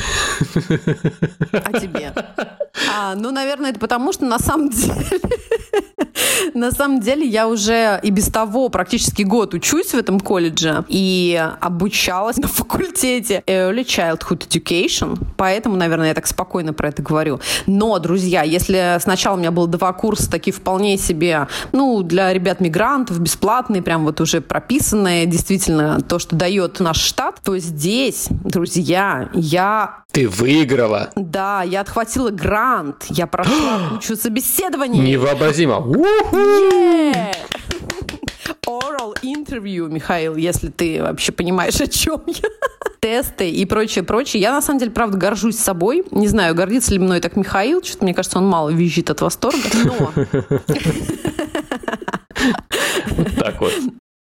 А 1.52 1.80
тебе? 1.80 2.12
А, 2.94 3.14
ну, 3.14 3.30
наверное, 3.30 3.70
это 3.70 3.80
потому, 3.80 4.12
что 4.12 4.26
на 4.26 4.38
самом 4.38 4.70
деле... 4.70 5.20
На 6.54 6.70
самом 6.70 7.00
деле 7.00 7.26
я 7.26 7.48
уже 7.48 8.00
и 8.02 8.10
без 8.10 8.28
того 8.28 8.68
практически 8.68 9.22
год 9.22 9.54
учусь 9.54 9.92
в 9.92 9.94
этом 9.94 10.20
колледже 10.20 10.84
и 10.88 11.42
обучалась 11.60 12.36
на 12.38 12.48
факультете 12.48 13.42
Early 13.46 13.84
Childhood 13.84 14.48
Education, 14.48 15.18
поэтому, 15.36 15.76
наверное, 15.76 16.08
я 16.08 16.14
так 16.14 16.26
спокойно 16.26 16.72
про 16.72 16.88
это 16.88 17.02
говорю. 17.02 17.40
Но, 17.66 17.98
друзья, 17.98 18.42
если 18.42 18.98
сначала 19.00 19.36
у 19.36 19.38
меня 19.38 19.50
было 19.50 19.66
два 19.66 19.92
курса, 19.92 20.30
такие 20.30 20.52
вполне 20.52 20.98
себе, 20.98 21.48
ну, 21.72 22.02
для 22.02 22.32
ребят-мигрантов, 22.32 23.18
бесплатные, 23.20 23.82
прям 23.82 24.04
вот 24.04 24.20
уже 24.20 24.40
прописанные, 24.40 25.26
действительно, 25.26 26.00
то, 26.00 26.18
что 26.18 26.36
дает 26.36 26.80
наш 26.80 26.98
штат, 26.98 27.40
то 27.42 27.58
здесь, 27.58 28.26
друзья, 28.30 29.28
я 29.34 30.02
ты 30.12 30.28
выиграла. 30.28 31.10
Да, 31.16 31.62
я 31.62 31.80
отхватила 31.80 32.28
грант. 32.28 33.06
Я 33.08 33.26
прошла 33.26 33.80
кучу 33.90 34.14
собеседований. 34.14 35.00
Невообразимо. 35.00 35.80
Yeah! 36.32 37.34
Oral 38.66 39.14
interview, 39.22 39.88
Михаил, 39.88 40.36
если 40.36 40.68
ты 40.68 41.02
вообще 41.02 41.32
понимаешь, 41.32 41.80
о 41.80 41.86
чем 41.86 42.22
я. 42.26 42.48
Тесты 43.00 43.50
и 43.50 43.66
прочее, 43.66 44.04
прочее. 44.04 44.40
Я, 44.40 44.52
на 44.52 44.62
самом 44.62 44.78
деле, 44.78 44.92
правда, 44.92 45.18
горжусь 45.18 45.58
собой. 45.58 46.04
Не 46.10 46.28
знаю, 46.28 46.54
гордится 46.54 46.92
ли 46.92 47.00
мной 47.00 47.20
так 47.20 47.36
Михаил. 47.36 47.82
Что-то, 47.82 48.04
мне 48.04 48.14
кажется, 48.14 48.38
он 48.38 48.46
мало 48.46 48.70
визжит 48.70 49.10
от 49.10 49.20
восторга. 49.20 49.58
Но... 49.84 50.12
Так 53.38 53.60
вот. 53.60 53.72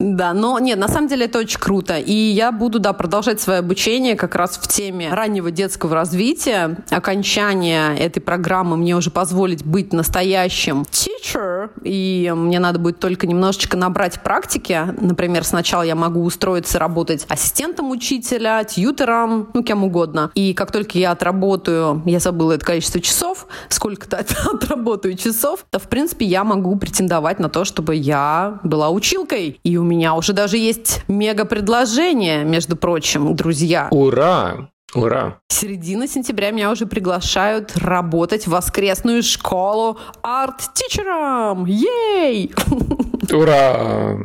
Да, 0.02 0.32
но 0.34 0.60
нет, 0.60 0.80
на 0.80 0.88
самом 0.88 1.10
деле 1.10 1.26
это 1.26 1.40
очень 1.40 1.60
круто. 1.60 1.98
И 1.98 2.14
я 2.14 2.54
буду, 2.54 2.80
да, 2.80 2.94
продолжать 2.94 3.42
свое 3.42 3.60
обучение 3.60 4.16
как 4.16 4.34
раз 4.36 4.58
в 4.58 4.66
теме 4.66 5.14
раннего 5.14 5.52
детского 5.52 5.94
развития. 5.94 6.78
Окончание 6.90 7.98
этой 7.98 8.22
программы 8.22 8.78
мне 8.78 8.96
уже 8.96 9.12
позволит 9.12 9.66
быть 9.66 9.92
настоящим 9.92 10.84
teacher. 10.84 11.70
И 11.84 12.32
мне 12.34 12.60
надо 12.60 12.80
будет 12.80 13.00
только 13.00 13.28
немножечко 13.28 13.76
набрать 13.76 14.24
практики. 14.24 14.80
Например, 15.02 15.44
сначала 15.44 15.84
я 15.84 15.96
могу 15.96 16.24
устроиться 16.24 16.80
работать 16.80 17.26
ассистентом 17.28 17.92
учителя, 17.92 18.64
тьютером, 18.64 19.50
ну, 19.54 19.64
кем 19.64 19.84
угодно. 19.84 20.32
И 20.34 20.54
как 20.54 20.72
только 20.72 20.98
я 20.98 21.12
отработаю, 21.12 22.04
я 22.06 22.20
забыла 22.20 22.54
это 22.54 22.66
количество 22.66 23.02
часов, 23.02 23.48
сколько-то 23.68 24.18
отработаю 24.54 25.16
часов, 25.16 25.66
то, 25.70 25.78
в 25.78 25.90
принципе, 25.90 26.26
я 26.26 26.46
могу 26.46 26.78
претендовать 26.78 27.40
на 27.40 27.50
то, 27.50 27.66
чтобы 27.66 27.96
я 27.96 28.60
была 28.64 28.92
училкой. 28.92 29.60
И 29.66 29.76
у 29.76 29.89
меня 29.90 30.14
уже 30.14 30.34
даже 30.34 30.58
есть 30.58 31.02
мега-предложение, 31.08 32.44
между 32.44 32.76
прочим, 32.76 33.36
друзья. 33.36 33.88
Ура! 33.92 34.70
Ура! 34.94 35.40
Середина 35.50 36.08
сентября 36.08 36.52
меня 36.52 36.72
уже 36.72 36.86
приглашают 36.86 37.78
работать 37.78 38.48
в 38.48 38.52
воскресную 38.52 39.22
школу 39.24 40.00
арт-тичером. 40.24 41.66
Ей! 41.66 42.52
Ура! 43.32 44.18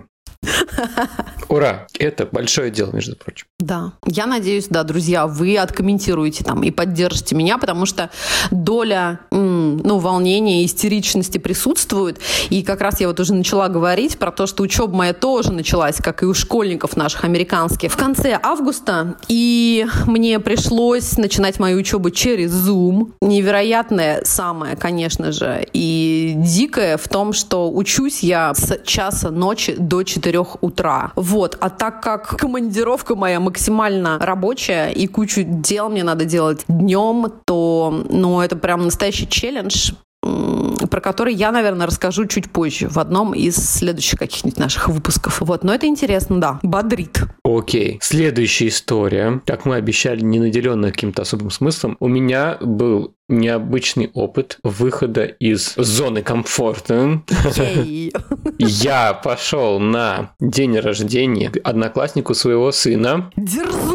Ура! 1.49 1.87
Это 1.99 2.26
большое 2.30 2.71
дело, 2.71 2.92
между 2.92 3.16
прочим. 3.16 3.47
Да. 3.59 3.92
Я 4.06 4.26
надеюсь, 4.26 4.68
да, 4.68 4.83
друзья, 4.85 5.26
вы 5.26 5.56
откомментируете 5.56 6.44
там 6.44 6.62
и 6.62 6.71
поддержите 6.71 7.35
меня, 7.35 7.59
потому 7.59 7.87
что 7.87 8.11
доля 8.50 9.21
ну, 9.54 9.99
волнения 9.99 10.62
и 10.62 10.66
истеричности 10.66 11.38
присутствует. 11.38 12.20
И 12.50 12.62
как 12.62 12.80
раз 12.80 13.00
я 13.00 13.08
вот 13.08 13.20
уже 13.20 13.34
начала 13.34 13.68
говорить 13.68 14.18
про 14.18 14.30
то, 14.30 14.46
что 14.46 14.62
учеба 14.62 14.94
моя 14.94 15.12
тоже 15.12 15.52
началась, 15.52 15.96
как 15.96 16.23
и 16.23 16.26
у 16.26 16.34
школьников 16.34 16.96
наших 16.96 17.25
американских, 17.25 17.92
в 17.92 17.96
конце 17.96 18.38
августа. 18.42 19.16
И 19.28 19.87
мне 20.06 20.38
пришлось 20.40 21.16
начинать 21.16 21.58
мою 21.58 21.78
учебу 21.78 22.11
через 22.11 22.52
Zoom. 22.52 23.12
Невероятное 23.20 24.23
самое, 24.25 24.76
конечно 24.76 25.32
же, 25.32 25.66
и 25.73 26.34
дикое 26.37 26.96
в 26.96 27.08
том, 27.08 27.32
что 27.32 27.70
учусь 27.70 28.23
я 28.23 28.54
с 28.54 28.78
часа 28.84 29.30
ночи 29.30 29.75
до 29.78 30.02
4 30.02 30.34
утра. 30.61 31.12
Вот. 31.16 31.56
А 31.61 31.70
так 31.70 32.02
как 32.02 32.37
командировка 32.37 33.14
моя 33.14 33.40
максимально 33.40 34.18
рабочая 34.18 34.90
и 34.90 35.06
кучу 35.06 35.42
дел 35.44 35.88
мне 35.88 36.04
надо 36.04 36.25
делать 36.25 36.64
днем, 36.68 37.32
то 37.44 38.04
ну, 38.11 38.40
это 38.40 38.56
прям 38.56 38.84
настоящий 38.84 39.28
челлендж 39.44 39.92
про 40.90 41.00
который 41.00 41.34
я, 41.34 41.50
наверное, 41.50 41.86
расскажу 41.86 42.26
чуть 42.26 42.50
позже 42.50 42.88
в 42.88 42.98
одном 42.98 43.34
из 43.34 43.56
следующих 43.56 44.18
каких-нибудь 44.18 44.58
наших 44.58 44.88
выпусков. 44.88 45.40
Вот, 45.40 45.64
но 45.64 45.74
это 45.74 45.86
интересно, 45.86 46.40
да, 46.40 46.60
бодрит. 46.62 47.20
Окей. 47.44 47.98
Следующая 48.00 48.68
история, 48.68 49.42
как 49.44 49.64
мы 49.64 49.76
обещали, 49.76 50.20
не 50.20 50.38
наделенная 50.38 50.92
каким-то 50.92 51.22
особым 51.22 51.50
смыслом. 51.50 51.96
У 52.00 52.08
меня 52.08 52.58
был 52.60 53.14
необычный 53.28 54.10
опыт 54.12 54.58
выхода 54.62 55.24
из 55.24 55.74
зоны 55.76 56.22
комфорта. 56.22 57.22
Я 58.58 59.14
пошел 59.14 59.80
на 59.80 60.34
день 60.40 60.78
рождения 60.78 61.50
однокласснику 61.64 62.34
своего 62.34 62.70
сына. 62.70 63.30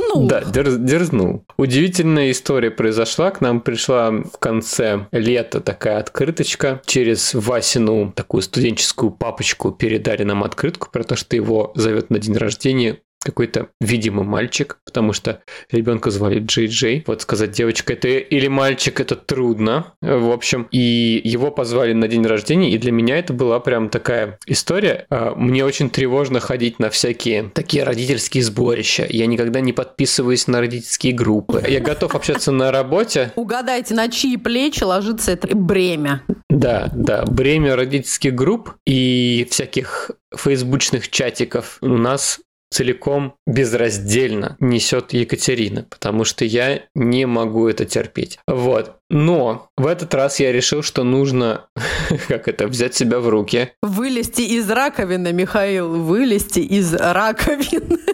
Дерзнул. 0.09 0.27
Да, 0.27 0.41
дерз, 0.41 0.77
дерзнул. 0.77 1.45
Удивительная 1.57 2.31
история 2.31 2.71
произошла. 2.71 3.31
К 3.31 3.41
нам 3.41 3.61
пришла 3.61 4.11
в 4.11 4.37
конце 4.39 5.07
лета 5.11 5.59
такая 5.61 5.99
открыточка. 5.99 6.81
Через 6.85 7.33
Васину 7.33 8.11
такую 8.15 8.41
студенческую 8.41 9.11
папочку 9.11 9.71
передали 9.71 10.23
нам 10.23 10.43
открытку 10.43 10.89
про 10.91 11.03
то, 11.03 11.15
что 11.15 11.35
его 11.35 11.71
зовет 11.75 12.09
на 12.09 12.19
день 12.19 12.37
рождения 12.37 12.99
какой-то 13.23 13.69
видимый 13.81 14.25
мальчик, 14.25 14.79
потому 14.85 15.13
что 15.13 15.41
ребенка 15.71 16.09
звали 16.11 16.39
Джей 16.39 16.67
Джей. 16.67 17.03
Вот 17.05 17.21
сказать, 17.21 17.51
девочка 17.51 17.93
это 17.93 18.07
или 18.07 18.47
мальчик, 18.47 18.99
это 18.99 19.15
трудно. 19.15 19.93
В 20.01 20.31
общем, 20.31 20.67
и 20.71 21.21
его 21.23 21.51
позвали 21.51 21.93
на 21.93 22.07
день 22.07 22.25
рождения, 22.25 22.71
и 22.71 22.77
для 22.77 22.91
меня 22.91 23.17
это 23.17 23.33
была 23.33 23.59
прям 23.59 23.89
такая 23.89 24.39
история. 24.45 25.05
А, 25.09 25.35
мне 25.35 25.65
очень 25.65 25.89
тревожно 25.89 26.39
ходить 26.39 26.79
на 26.79 26.89
всякие 26.89 27.51
такие 27.53 27.83
родительские 27.83 28.43
сборища. 28.43 29.05
Я 29.09 29.25
никогда 29.27 29.59
не 29.59 29.73
подписываюсь 29.73 30.47
на 30.47 30.59
родительские 30.59 31.13
группы. 31.13 31.63
Я 31.67 31.81
готов 31.81 32.15
общаться 32.15 32.51
на 32.51 32.71
работе. 32.71 33.31
Угадайте, 33.35 33.93
на 33.93 34.09
чьи 34.09 34.37
плечи 34.37 34.83
ложится 34.83 35.31
это 35.31 35.55
бремя. 35.55 36.23
Да, 36.49 36.89
да, 36.93 37.25
бремя 37.25 37.75
родительских 37.75 38.33
групп 38.33 38.75
и 38.85 39.47
всяких 39.49 40.11
фейсбучных 40.35 41.09
чатиков 41.09 41.77
у 41.81 41.97
нас 41.97 42.39
целиком 42.71 43.33
безраздельно 43.47 44.55
несет 44.59 45.13
Екатерина, 45.13 45.85
потому 45.89 46.23
что 46.23 46.45
я 46.45 46.81
не 46.95 47.25
могу 47.25 47.67
это 47.67 47.85
терпеть. 47.85 48.39
Вот. 48.47 48.95
Но 49.09 49.69
в 49.75 49.87
этот 49.87 50.13
раз 50.13 50.39
я 50.39 50.51
решил, 50.51 50.83
что 50.83 51.03
нужно, 51.03 51.65
как 52.27 52.47
это, 52.47 52.67
взять 52.67 52.93
себя 52.93 53.19
в 53.19 53.27
руки. 53.27 53.71
Вылезти 53.81 54.41
из 54.41 54.69
раковины, 54.69 55.33
Михаил, 55.33 55.89
вылезти 55.89 56.59
из 56.59 56.93
раковины. 56.93 57.99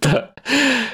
Да. 0.00 0.32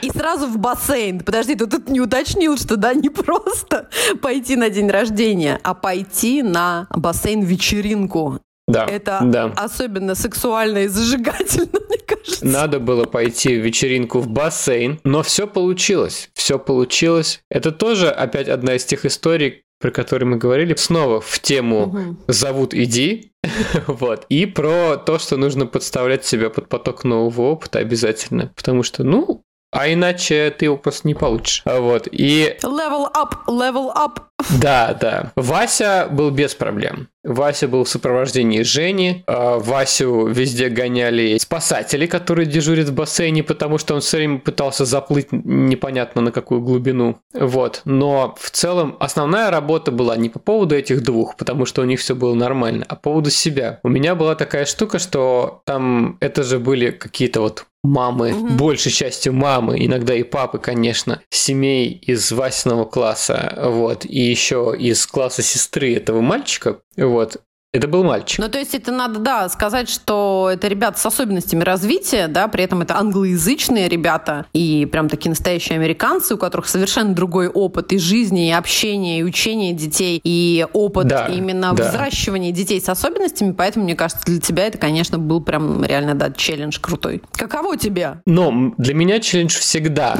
И 0.02 0.10
сразу 0.10 0.46
в 0.46 0.58
бассейн. 0.58 1.20
Подожди, 1.20 1.54
ты 1.54 1.66
тут 1.66 1.88
не 1.88 2.00
уточнил, 2.00 2.56
что 2.56 2.76
да, 2.76 2.94
не 2.94 3.08
просто 3.08 3.88
пойти 4.20 4.54
на 4.54 4.70
день 4.70 4.90
рождения, 4.90 5.58
а 5.62 5.74
пойти 5.74 6.42
на 6.42 6.86
бассейн-вечеринку. 6.90 8.40
Да, 8.66 8.86
Это 8.86 9.20
да. 9.22 9.52
особенно 9.56 10.14
сексуально 10.14 10.84
и 10.84 10.88
зажигательно, 10.88 11.80
мне 11.88 11.98
кажется. 11.98 12.46
Надо 12.46 12.80
было 12.80 13.04
пойти 13.04 13.56
в 13.56 13.64
вечеринку 13.64 14.20
в 14.20 14.28
бассейн, 14.28 15.00
но 15.04 15.22
все 15.22 15.46
получилось. 15.46 16.30
Все 16.34 16.58
получилось. 16.58 17.40
Это 17.50 17.72
тоже 17.72 18.08
опять 18.08 18.48
одна 18.48 18.76
из 18.76 18.84
тех 18.84 19.04
историй, 19.04 19.64
про 19.80 19.90
которые 19.90 20.26
мы 20.26 20.36
говорили, 20.36 20.74
снова 20.76 21.20
в 21.20 21.38
тему 21.40 21.82
угу. 21.82 22.16
«зовут, 22.26 22.72
иди», 22.72 23.32
вот, 23.86 24.24
и 24.30 24.46
про 24.46 24.96
то, 24.96 25.18
что 25.18 25.36
нужно 25.36 25.66
подставлять 25.66 26.24
себя 26.24 26.48
под 26.48 26.70
поток 26.70 27.04
нового 27.04 27.50
опыта 27.50 27.80
обязательно, 27.80 28.50
потому 28.56 28.82
что, 28.82 29.04
ну, 29.04 29.42
а 29.74 29.92
иначе 29.92 30.54
ты 30.56 30.66
его 30.66 30.76
просто 30.76 31.08
не 31.08 31.14
получишь. 31.14 31.62
Вот, 31.66 32.08
и... 32.10 32.56
Level 32.62 33.12
up, 33.12 33.34
level 33.48 33.92
up. 33.94 34.22
Да, 34.50 34.96
да. 35.00 35.32
Вася 35.36 36.08
был 36.10 36.30
без 36.30 36.54
проблем. 36.54 37.08
Вася 37.24 37.68
был 37.68 37.84
в 37.84 37.88
сопровождении 37.88 38.62
Жени. 38.62 39.24
А, 39.26 39.58
Васю 39.58 40.26
везде 40.26 40.68
гоняли 40.68 41.38
спасатели, 41.38 42.06
которые 42.06 42.46
дежурят 42.46 42.88
в 42.88 42.94
бассейне, 42.94 43.42
потому 43.42 43.78
что 43.78 43.94
он 43.94 44.00
все 44.00 44.18
время 44.18 44.38
пытался 44.38 44.84
заплыть 44.84 45.28
непонятно 45.32 46.20
на 46.20 46.32
какую 46.32 46.60
глубину. 46.60 47.18
Вот. 47.32 47.80
Но 47.84 48.34
в 48.38 48.50
целом 48.50 48.96
основная 49.00 49.50
работа 49.50 49.90
была 49.90 50.16
не 50.16 50.28
по 50.28 50.38
поводу 50.38 50.76
этих 50.76 51.02
двух, 51.02 51.36
потому 51.36 51.64
что 51.64 51.82
у 51.82 51.84
них 51.84 52.00
все 52.00 52.14
было 52.14 52.34
нормально, 52.34 52.84
а 52.88 52.96
по 52.96 53.14
поводу 53.14 53.30
себя. 53.30 53.80
У 53.82 53.88
меня 53.88 54.14
была 54.14 54.34
такая 54.34 54.66
штука, 54.66 54.98
что 54.98 55.62
там 55.64 56.18
это 56.20 56.42
же 56.42 56.58
были 56.58 56.90
какие-то 56.90 57.40
вот 57.40 57.66
мамы, 57.84 58.32
угу. 58.32 58.48
большей 58.54 58.90
частью 58.90 59.34
мамы, 59.34 59.76
иногда 59.84 60.14
и 60.14 60.22
папы, 60.22 60.58
конечно, 60.58 61.20
семей 61.30 61.90
из 61.90 62.32
Васиного 62.32 62.86
класса, 62.86 63.56
вот, 63.62 64.06
и 64.06 64.30
еще 64.34 64.74
из 64.78 65.06
класса 65.06 65.42
сестры 65.42 65.94
этого 65.94 66.20
мальчика, 66.20 66.80
вот, 66.96 67.42
это 67.74 67.88
был 67.88 68.04
мальчик. 68.04 68.38
Ну, 68.38 68.48
то 68.48 68.56
есть 68.56 68.72
это 68.76 68.92
надо, 68.92 69.18
да, 69.18 69.48
сказать, 69.48 69.88
что 69.88 70.48
это 70.52 70.68
ребята 70.68 70.96
с 71.00 71.06
особенностями 71.06 71.64
развития, 71.64 72.28
да, 72.28 72.46
при 72.46 72.62
этом 72.62 72.82
это 72.82 72.96
англоязычные 72.96 73.88
ребята 73.88 74.46
и 74.52 74.86
прям 74.86 75.08
такие 75.08 75.30
настоящие 75.30 75.74
американцы, 75.76 76.36
у 76.36 76.38
которых 76.38 76.68
совершенно 76.68 77.14
другой 77.14 77.48
опыт 77.48 77.92
и 77.92 77.98
жизни, 77.98 78.48
и 78.48 78.52
общения, 78.52 79.18
и 79.18 79.22
учения 79.24 79.72
детей, 79.72 80.20
и 80.22 80.64
опыт 80.72 81.08
да, 81.08 81.26
именно 81.26 81.72
да. 81.74 81.88
взращивания 81.88 82.52
детей 82.52 82.80
с 82.80 82.88
особенностями, 82.88 83.50
поэтому, 83.50 83.86
мне 83.86 83.96
кажется, 83.96 84.24
для 84.24 84.40
тебя 84.40 84.68
это, 84.68 84.78
конечно, 84.78 85.18
был 85.18 85.40
прям 85.40 85.84
реально, 85.84 86.14
да, 86.14 86.30
челлендж 86.30 86.78
крутой. 86.80 87.22
Каково 87.32 87.76
тебе? 87.76 88.20
Ну, 88.24 88.74
для 88.78 88.94
меня 88.94 89.18
челлендж 89.18 89.58
всегда, 89.58 90.18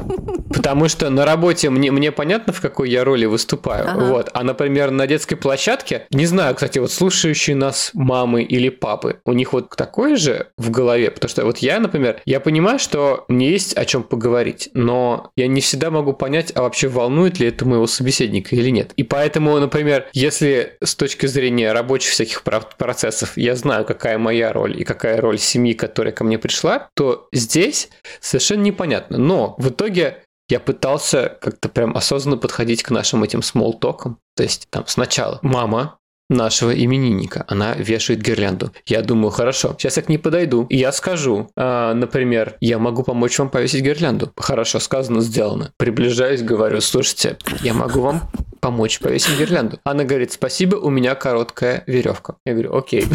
потому 0.53 0.89
что 0.89 1.09
на 1.09 1.25
работе 1.25 1.71
мне, 1.71 1.93
мне 1.93 2.11
понятно, 2.11 2.53
в 2.53 2.61
какой 2.61 2.91
я 2.91 3.05
роли 3.05 3.27
выступаю, 3.27 4.09
вот, 4.09 4.31
а, 4.35 4.43
например, 4.43 4.91
на 4.91 5.07
детской 5.07 5.37
площадке, 5.37 6.09
не 6.11 6.27
знаю, 6.27 6.57
кстати, 6.57 6.81
вот 6.81 6.91
слушающие 6.91 7.44
слушающие 7.45 7.57
нас 7.57 7.91
мамы 7.95 8.43
или 8.43 8.69
папы, 8.69 9.21
у 9.25 9.33
них 9.33 9.53
вот 9.53 9.71
такое 9.77 10.17
же 10.17 10.49
в 10.57 10.71
голове? 10.71 11.11
Потому 11.11 11.29
что 11.29 11.45
вот 11.45 11.59
я, 11.59 11.79
например, 11.79 12.21
я 12.25 12.41
понимаю, 12.41 12.79
что 12.79 13.25
мне 13.29 13.51
есть 13.51 13.75
о 13.75 13.85
чем 13.85 14.03
поговорить, 14.03 14.71
но 14.75 15.31
я 15.37 15.47
не 15.47 15.61
всегда 15.61 15.91
могу 15.91 16.13
понять, 16.13 16.53
а 16.55 16.63
вообще 16.63 16.89
волнует 16.89 17.39
ли 17.39 17.49
это 17.49 17.67
моего 17.67 17.87
собеседника 17.87 18.57
или 18.57 18.71
нет. 18.71 18.93
И 18.97 19.03
поэтому, 19.03 19.59
например, 19.59 20.07
если 20.13 20.77
с 20.83 20.95
точки 20.95 21.27
зрения 21.27 21.73
рабочих 21.73 22.13
всяких 22.13 22.43
процессов 22.43 23.37
я 23.37 23.55
знаю, 23.57 23.85
какая 23.85 24.19
моя 24.19 24.53
роль 24.53 24.81
и 24.81 24.85
какая 24.85 25.21
роль 25.21 25.39
семьи, 25.39 25.75
которая 25.75 26.13
ко 26.13 26.25
мне 26.25 26.39
пришла, 26.39 26.89
то 26.95 27.29
здесь 27.33 27.91
совершенно 28.21 28.63
непонятно. 28.63 29.19
Но 29.19 29.55
в 29.59 29.69
итоге 29.69 30.23
я 30.49 30.61
пытался 30.61 31.39
как-то 31.41 31.69
прям 31.69 31.97
осознанно 31.97 32.37
подходить 32.37 32.83
к 32.83 32.91
нашим 32.91 33.25
этим 33.25 33.43
смолтокам. 33.43 34.19
То 34.37 34.43
есть 34.43 34.67
там 34.71 34.85
сначала 34.87 35.39
мама 35.43 35.99
нашего 36.29 36.71
именинника. 36.71 37.45
Она 37.49 37.75
вешает 37.75 38.23
гирлянду. 38.23 38.73
Я 38.87 39.03
думаю, 39.03 39.31
хорошо, 39.31 39.75
сейчас 39.79 39.97
я 39.97 40.03
к 40.03 40.09
ней 40.09 40.19
подойду, 40.19 40.67
и 40.69 40.77
я 40.77 40.93
скажу, 40.93 41.49
э, 41.57 41.93
например, 41.95 42.57
я 42.61 42.79
могу 42.79 43.03
помочь 43.03 43.39
вам 43.39 43.51
повесить 43.51 43.83
гирлянду. 43.83 44.33
Хорошо, 44.37 44.81
сказано, 44.81 45.21
сделано. 45.21 45.73
Приближаюсь, 45.77 46.43
говорю, 46.43 46.81
слушайте, 46.81 47.37
я 47.63 47.75
могу 47.75 48.01
вам 48.01 48.31
помочь 48.61 48.99
повесить 48.99 49.39
гирлянду. 49.39 49.79
Она 49.85 50.05
говорит, 50.05 50.33
спасибо, 50.33 50.77
у 50.77 50.89
меня 50.89 51.15
короткая 51.15 51.85
веревка. 51.87 52.37
Я 52.47 52.55
говорю, 52.55 52.75
окей. 52.75 53.07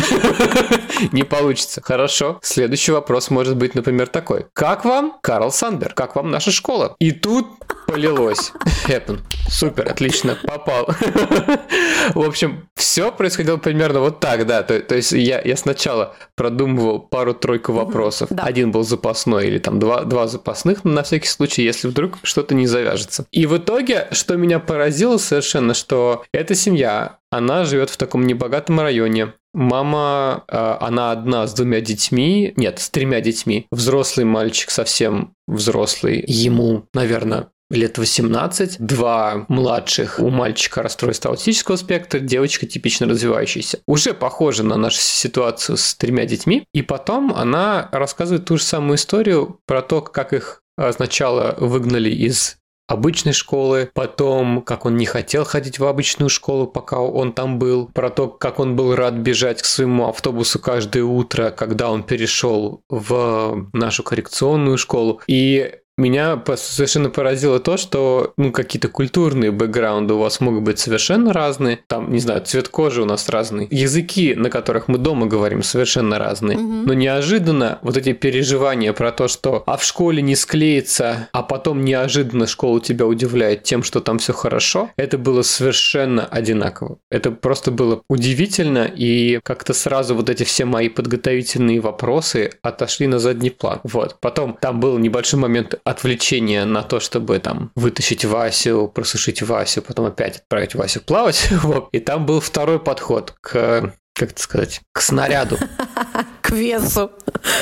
Не 1.12 1.24
получится. 1.24 1.82
Хорошо. 1.82 2.40
Следующий 2.44 2.92
вопрос 2.92 3.32
может 3.32 3.58
быть, 3.58 3.74
например, 3.74 4.08
такой. 4.08 4.46
Как 4.54 4.86
вам 4.86 5.18
Карл 5.22 5.52
Сандер? 5.52 5.94
Как 5.94 6.16
вам 6.16 6.30
наша 6.30 6.52
школа? 6.52 6.96
И 7.00 7.12
тут 7.12 7.48
полилось. 7.90 8.52
Хэппен. 8.86 9.20
Супер, 9.50 9.90
отлично, 9.90 10.38
попал. 10.44 10.88
В 12.14 12.22
общем, 12.22 12.68
все 12.76 13.12
происходило 13.12 13.58
примерно 13.58 14.00
вот 14.00 14.20
так, 14.20 14.46
да. 14.46 14.64
То, 14.64 14.80
то 14.80 14.96
есть 14.96 15.12
я, 15.12 15.42
я 15.42 15.58
сначала 15.58 16.16
продумывал 16.36 17.00
пару-тройку 17.00 17.74
вопросов. 17.74 18.30
Да. 18.32 18.44
Один 18.44 18.72
был 18.72 18.84
запасной 18.84 19.48
или 19.48 19.58
там 19.58 19.80
два, 19.80 20.04
два 20.04 20.28
запасных, 20.28 20.84
на 20.84 21.04
всякий 21.04 21.28
случай, 21.28 21.64
если 21.64 21.88
вдруг 21.88 22.18
что-то 22.24 22.56
не 22.56 22.68
завяжется. 22.68 23.26
И 23.32 23.46
в 23.46 23.58
итоге, 23.58 24.08
что 24.12 24.36
меня 24.36 24.60
поразило 24.60 25.18
совершенно, 25.18 25.74
что 25.74 26.24
эта 26.32 26.56
семья, 26.56 27.18
она 27.32 27.66
живет 27.66 27.90
в 27.90 27.98
таком 27.98 28.26
небогатом 28.28 28.80
районе, 28.80 29.34
Мама, 29.52 30.44
а, 30.48 30.78
она 30.80 31.12
одна 31.12 31.48
с 31.48 31.54
двумя 31.56 31.82
детьми, 31.82 32.54
нет, 32.56 32.80
с 32.80 32.90
тремя 32.92 33.20
детьми. 33.20 33.66
Взрослый 33.72 34.24
мальчик 34.24 34.70
совсем 34.70 35.34
взрослый, 35.48 36.24
ему, 36.28 36.86
наверное, 36.94 37.48
лет 37.70 37.98
18, 37.98 38.78
два 38.80 39.46
младших, 39.48 40.20
у 40.20 40.30
мальчика 40.30 40.82
расстройство 40.82 41.32
аутического 41.32 41.76
спектра, 41.76 42.20
девочка 42.20 42.66
типично 42.66 43.08
развивающаяся. 43.08 43.80
Уже 43.88 44.14
похоже 44.14 44.64
на 44.64 44.78
нашу 44.78 45.00
ситуацию 45.00 45.78
с 45.78 45.96
тремя 45.96 46.26
детьми. 46.26 46.66
И 46.74 46.82
потом 46.82 47.34
она 47.34 47.90
рассказывает 47.92 48.46
ту 48.46 48.58
же 48.58 48.64
самую 48.64 48.98
историю 48.98 49.60
про 49.66 49.82
то, 49.82 50.02
как 50.02 50.34
их 50.34 50.62
сначала 50.92 51.56
выгнали 51.60 52.10
из 52.10 52.58
обычной 52.88 53.34
школы, 53.34 53.92
потом, 53.94 54.64
как 54.64 54.86
он 54.86 54.98
не 54.98 55.06
хотел 55.06 55.44
ходить 55.44 55.78
в 55.78 55.86
обычную 55.86 56.30
школу, 56.30 56.66
пока 56.66 57.00
он 57.00 57.34
там 57.34 57.60
был, 57.60 57.88
про 57.94 58.10
то, 58.10 58.28
как 58.28 58.60
он 58.60 58.76
был 58.76 58.96
рад 58.96 59.14
бежать 59.14 59.62
к 59.62 59.66
своему 59.66 60.08
автобусу 60.08 60.58
каждое 60.58 61.04
утро, 61.04 61.52
когда 61.52 61.92
он 61.92 62.02
перешел 62.02 62.82
в 62.90 63.70
нашу 63.74 64.02
коррекционную 64.02 64.80
школу. 64.80 65.22
И 65.28 65.76
меня 66.00 66.42
совершенно 66.56 67.10
поразило 67.10 67.60
то, 67.60 67.78
что 67.78 68.34
ну, 68.38 68.52
какие-то 68.52 68.88
культурные 68.88 69.52
бэкграунды 69.52 70.14
у 70.14 70.20
вас 70.20 70.40
могут 70.40 70.64
быть 70.64 70.80
совершенно 70.80 71.34
разные. 71.34 71.80
Там, 71.88 72.12
не 72.12 72.20
знаю, 72.20 72.42
цвет 72.42 72.70
кожи 72.70 73.02
у 73.02 73.06
нас 73.06 73.30
разный. 73.30 73.68
Языки, 73.70 74.34
на 74.36 74.50
которых 74.50 74.88
мы 74.88 74.98
дома 74.98 75.28
говорим, 75.28 75.64
совершенно 75.64 76.18
разные. 76.18 76.58
Угу. 76.58 76.66
Но 76.86 76.94
неожиданно 76.94 77.80
вот 77.82 77.98
эти 77.98 78.14
переживания 78.14 78.94
про 78.94 79.12
то, 79.12 79.28
что 79.28 79.64
а 79.66 79.78
в 79.78 79.84
школе 79.84 80.22
не 80.22 80.36
склеится, 80.36 81.30
а 81.34 81.44
потом 81.44 81.84
неожиданно 81.84 82.48
школа 82.48 82.80
тебя 82.80 83.06
удивляет 83.06 83.64
тем, 83.64 83.84
что 83.84 84.00
там 84.00 84.20
все 84.20 84.34
хорошо, 84.34 84.92
это 84.96 85.18
было 85.18 85.42
совершенно 85.42 86.26
одинаково. 86.26 86.98
Это 87.12 87.32
просто 87.32 87.72
было 87.72 88.02
удивительно, 88.10 88.90
и 88.94 89.40
как-то 89.44 89.74
сразу 89.74 90.16
вот 90.16 90.30
эти 90.30 90.44
все 90.44 90.66
мои 90.66 90.90
подготовительные 90.90 91.82
вопросы 91.82 92.52
отошли 92.62 93.08
на 93.08 93.20
задний 93.20 93.50
план. 93.50 93.80
Вот. 93.84 94.18
Потом 94.22 94.58
там 94.60 94.80
был 94.80 94.98
небольшой 94.98 95.40
момент 95.40 95.76
отвлечение 95.90 96.66
на 96.66 96.84
то, 96.84 97.00
чтобы 97.00 97.40
там 97.40 97.72
вытащить 97.76 98.26
Васю, 98.26 98.92
просушить 98.94 99.42
Васю, 99.42 99.82
потом 99.82 100.06
опять 100.06 100.38
отправить 100.38 100.76
Васю 100.76 101.02
плавать. 101.02 101.50
И 101.92 102.00
там 102.00 102.26
был 102.26 102.40
второй 102.40 102.80
подход 102.80 103.34
к 103.42 103.94
как 104.20 104.32
это 104.32 104.42
сказать, 104.42 104.82
к 104.92 105.02
снаряду. 105.02 105.58
К 106.50 106.54
весу. 106.54 107.12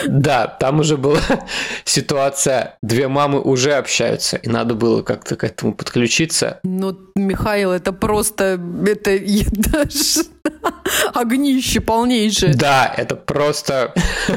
Да, 0.08 0.48
там 0.48 0.80
уже 0.80 0.98
была 0.98 1.20
ситуация, 1.86 2.78
две 2.82 3.08
мамы 3.08 3.42
уже 3.42 3.74
общаются, 3.74 4.38
и 4.38 4.50
надо 4.50 4.76
было 4.76 5.02
как-то 5.02 5.36
к 5.36 5.44
этому 5.44 5.74
подключиться. 5.74 6.60
Ну, 6.64 6.98
Михаил, 7.16 7.72
это 7.72 7.92
просто, 7.92 8.60
это 8.86 9.20
даже 9.52 10.26
огнище 11.14 11.82
полнейшее. 11.82 12.54
Да, 12.54 12.94
это 12.96 13.16
просто... 13.16 13.94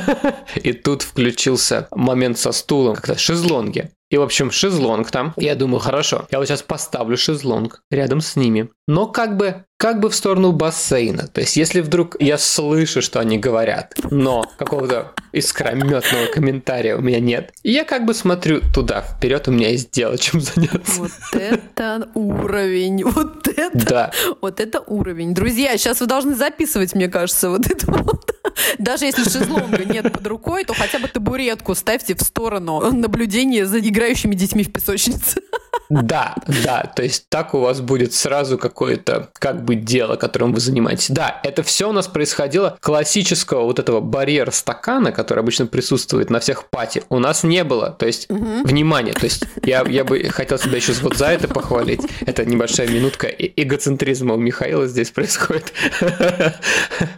И 0.63 0.73
тут 0.73 1.03
включился 1.03 1.89
момент 1.93 2.39
со 2.39 2.53
стулом, 2.53 2.97
как-то 2.97 3.17
шезлонги. 3.17 3.91
И, 4.11 4.17
в 4.17 4.23
общем, 4.23 4.51
шезлонг 4.51 5.11
там. 5.11 5.35
Я 5.37 5.55
думаю, 5.55 5.79
хорошо, 5.79 6.27
я 6.31 6.39
вот 6.39 6.49
сейчас 6.49 6.63
поставлю 6.63 7.17
шезлонг 7.17 7.83
рядом 7.91 8.21
с 8.21 8.35
ними. 8.35 8.69
Но 8.91 9.07
как 9.07 9.37
бы 9.37 9.65
как 9.77 9.99
бы 10.01 10.11
в 10.11 10.15
сторону 10.15 10.53
бассейна. 10.53 11.27
То 11.27 11.41
есть, 11.41 11.57
если 11.57 11.81
вдруг 11.81 12.15
я 12.21 12.37
слышу, 12.37 13.01
что 13.01 13.19
они 13.19 13.39
говорят, 13.39 13.95
но 14.11 14.45
какого-то 14.59 15.13
искрометного 15.33 16.27
комментария 16.35 16.97
у 16.97 17.01
меня 17.01 17.19
нет, 17.19 17.51
я 17.63 17.85
как 17.85 18.05
бы 18.05 18.13
смотрю 18.13 18.61
туда, 18.75 19.01
вперед 19.01 19.49
у 19.49 19.53
меня 19.53 19.71
есть 19.71 19.91
дело, 19.91 20.19
чем 20.19 20.41
заняться. 20.43 21.01
Вот 21.01 21.13
это 21.33 22.11
уровень, 22.15 23.05
вот 23.05 23.49
это, 23.49 23.87
да. 23.87 24.13
вот 24.43 24.61
это 24.61 24.81
уровень. 24.81 25.33
Друзья, 25.35 25.79
сейчас 25.79 26.01
вы 26.01 26.07
должны 26.07 26.35
записывать, 26.35 26.95
мне 26.95 27.09
кажется, 27.09 27.49
вот 27.49 27.67
это 27.71 27.91
вот. 27.91 28.33
Даже 28.79 29.07
если 29.07 29.23
шезлонга 29.23 29.85
нет 29.85 30.13
под 30.13 30.27
рукой, 30.27 30.65
то 30.65 30.75
хотя 30.75 30.99
бы 30.99 31.09
табуретку 31.09 31.75
ставьте 31.75 32.15
в 32.15 32.21
сторону 32.21 32.91
наблюдения 32.93 33.65
за 33.65 33.79
играющими 33.79 34.35
детьми 34.35 34.63
в 34.63 34.73
песочнице. 34.73 35.41
Да, 35.91 36.37
да, 36.65 36.91
то 36.95 37.03
есть 37.03 37.27
так 37.29 37.53
у 37.53 37.59
вас 37.59 37.81
будет 37.81 38.15
сразу 38.15 38.57
какое-то 38.59 39.31
как 39.35 39.65
бы 39.65 39.75
дело, 39.75 40.15
которым 40.17 40.53
вы 40.53 40.61
занимаетесь. 40.61 41.11
Да, 41.11 41.41
это 41.43 41.65
все 41.65 41.89
у 41.89 41.93
нас 41.93 42.07
происходило 42.07 42.79
классического 42.81 43.65
вот 43.65 43.81
этого 43.81 44.01
барьера 44.01 44.53
стакана, 44.53 45.11
который 45.11 45.41
обычно 45.41 45.67
присутствует 45.67 46.31
на 46.31 46.39
всех 46.39 46.69
пати, 46.71 47.03
у 47.09 47.19
нас 47.19 47.43
не 47.43 47.65
было. 47.65 47.91
То 47.91 48.07
есть, 48.07 48.31
угу. 48.31 48.63
внимание, 48.65 49.13
то 49.13 49.25
есть 49.25 49.45
я, 49.63 49.85
я 49.89 50.05
бы 50.05 50.23
хотел 50.31 50.59
себя 50.59 50.77
еще 50.77 50.93
вот 51.03 51.17
за 51.17 51.27
это 51.27 51.49
похвалить. 51.49 52.03
Это 52.21 52.45
небольшая 52.45 52.89
минутка 52.89 53.27
эгоцентризма 53.27 54.35
у 54.35 54.39
Михаила 54.39 54.87
здесь 54.87 55.11
происходит. 55.11 55.73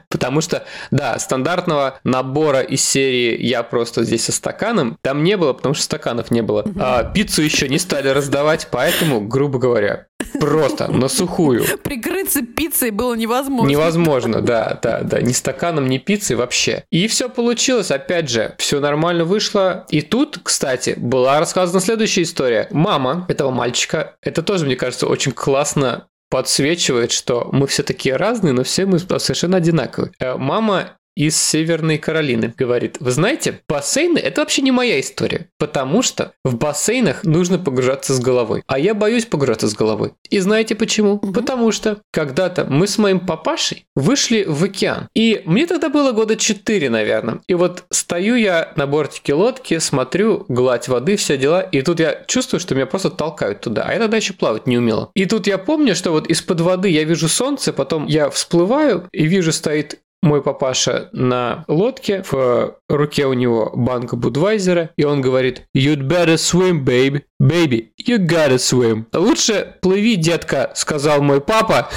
Потому 0.09 0.41
что, 0.41 0.65
да, 0.91 1.19
стандартного 1.19 2.01
набора 2.05 2.61
из 2.61 2.85
серии 2.85 3.45
«Я 3.45 3.63
просто 3.63 4.05
здесь 4.05 4.25
со 4.25 4.33
стаканом» 4.33 4.97
там 5.03 5.25
не 5.25 5.37
было, 5.37 5.53
потому 5.53 5.75
что 5.75 5.85
стаканов 5.85 6.31
не 6.31 6.43
было. 6.43 6.65
А 6.79 7.05
пиццу 7.05 7.43
еще 7.43 7.69
не 7.69 7.79
стали 7.79 8.09
раздавать, 8.09 8.62
поэтому, 8.71 9.21
грубо 9.21 9.59
говоря, 9.59 10.07
Просто 10.41 10.91
на 10.91 11.09
сухую. 11.09 11.65
Прикрыться 11.83 12.43
пиццей 12.43 12.91
было 12.91 13.15
невозможно. 13.15 13.71
Невозможно, 13.71 14.41
да, 14.43 14.79
да, 14.83 15.01
да. 15.03 15.21
Ни 15.21 15.33
стаканом, 15.33 15.89
ни 15.89 15.99
пиццей 15.99 16.37
вообще. 16.37 16.85
И 16.91 17.07
все 17.09 17.29
получилось, 17.29 17.91
опять 17.91 18.29
же, 18.29 18.55
все 18.59 18.81
нормально 18.81 19.25
вышло. 19.25 19.87
И 19.91 20.03
тут, 20.03 20.39
кстати, 20.43 20.95
была 20.97 21.41
рассказана 21.41 21.81
следующая 21.81 22.23
история. 22.23 22.69
Мама 22.71 23.27
этого 23.29 23.51
мальчика, 23.51 24.17
это 24.23 24.43
тоже, 24.43 24.67
мне 24.67 24.77
кажется, 24.77 25.07
очень 25.07 25.33
классно 25.33 26.07
подсвечивает, 26.31 27.13
что 27.13 27.51
мы 27.53 27.67
все 27.67 27.83
такие 27.83 28.17
разные, 28.17 28.55
но 28.55 28.65
все 28.65 28.87
мы 28.87 28.99
совершенно 28.99 29.59
одинаковые. 29.59 30.13
Э, 30.19 30.37
мама 30.37 30.97
из 31.17 31.37
Северной 31.37 31.99
Каролины 31.99 32.55
говорит, 32.57 32.97
вы 33.01 33.11
знаете, 33.11 33.61
бассейны– 33.69 34.19
это 34.19 34.41
вообще 34.41 34.63
не 34.63 34.71
моя 34.71 35.01
история, 35.01 35.49
потому 35.59 36.03
что 36.03 36.33
в 36.45 36.57
бассейнах 36.57 37.25
нужно 37.25 37.59
погружаться 37.59 38.15
с 38.15 38.21
головой, 38.21 38.63
а 38.67 38.79
я 38.79 38.95
боюсь 38.95 39.27
погружаться 39.27 39.69
с 39.69 39.75
головой. 39.75 40.13
И 40.31 40.39
знаете 40.39 40.75
почему? 40.75 41.15
Угу. 41.15 41.33
Потому 41.33 41.73
что 41.73 41.99
когда-то 42.13 42.65
мы 42.65 42.87
с 42.87 42.99
моим 42.99 43.21
папашей 43.21 43.85
вышли 43.95 44.45
в 44.47 44.65
океан, 44.65 45.09
и 45.15 45.43
мне 45.45 45.67
тогда 45.67 45.89
было 45.89 46.13
года 46.13 46.37
4, 46.37 46.91
наверное, 46.91 47.41
и 47.47 47.55
вот 47.55 47.85
стою 47.91 48.37
я 48.37 48.73
на 48.77 48.87
бортике 48.87 49.35
лодки, 49.35 49.79
смотрю, 49.79 50.45
гладь 50.49 50.89
воды, 50.89 51.17
все 51.17 51.37
дела, 51.37 51.61
и 51.61 51.83
тут 51.83 52.01
я 52.01 52.25
чувствую, 52.27 52.61
что 52.61 52.75
меня 52.75 52.87
просто 52.87 53.11
толкают 53.11 53.61
туда, 53.61 53.85
а 53.87 53.93
я 53.93 53.99
тогда 53.99 54.17
еще 54.17 54.33
плавать 54.33 54.67
не 54.67 54.79
умела. 54.79 55.11
И 55.15 55.27
тут 55.27 55.47
я 55.47 55.59
помню, 55.59 55.95
что 55.95 56.11
вот 56.11 56.27
из-под 56.29 56.61
воды 56.61 56.89
я 56.89 57.05
вижу 57.05 57.29
солнце, 57.29 57.73
потом 57.73 58.07
я 58.07 58.31
всплываю 58.31 59.09
и 59.13 59.27
вижу 59.27 59.53
стоит 59.53 60.01
мой 60.23 60.43
папаша 60.43 61.09
на 61.13 61.65
лодке, 61.69 62.25
в 62.31 62.77
руке 62.89 63.27
у 63.27 63.33
него 63.33 63.73
банка 63.75 64.17
Будвайзера, 64.17 64.91
и 64.97 65.05
он 65.05 65.21
говорит 65.21 65.65
«You'd 65.77 66.07
better 66.07 66.35
swim, 66.35 66.85
baby, 66.85 67.23
baby, 67.41 67.89
you 68.01 68.19
gotta 68.19 68.57
swim». 68.57 69.05
«Лучше 69.13 69.77
плыви, 69.83 70.17
детка», 70.17 70.71
сказал 70.75 71.23
мой 71.23 71.41
папа. 71.41 71.89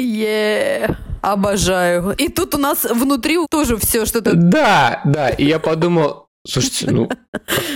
Yeah. 0.00 0.94
Обожаю. 1.22 2.14
И 2.16 2.28
тут 2.28 2.54
у 2.54 2.58
нас 2.58 2.84
внутри 2.84 3.38
тоже 3.50 3.76
все 3.76 4.06
что-то... 4.06 4.34
Да, 4.34 5.00
да. 5.04 5.30
И 5.30 5.44
я 5.44 5.58
подумал, 5.58 6.27
Слушайте, 6.46 6.90
ну 6.90 7.08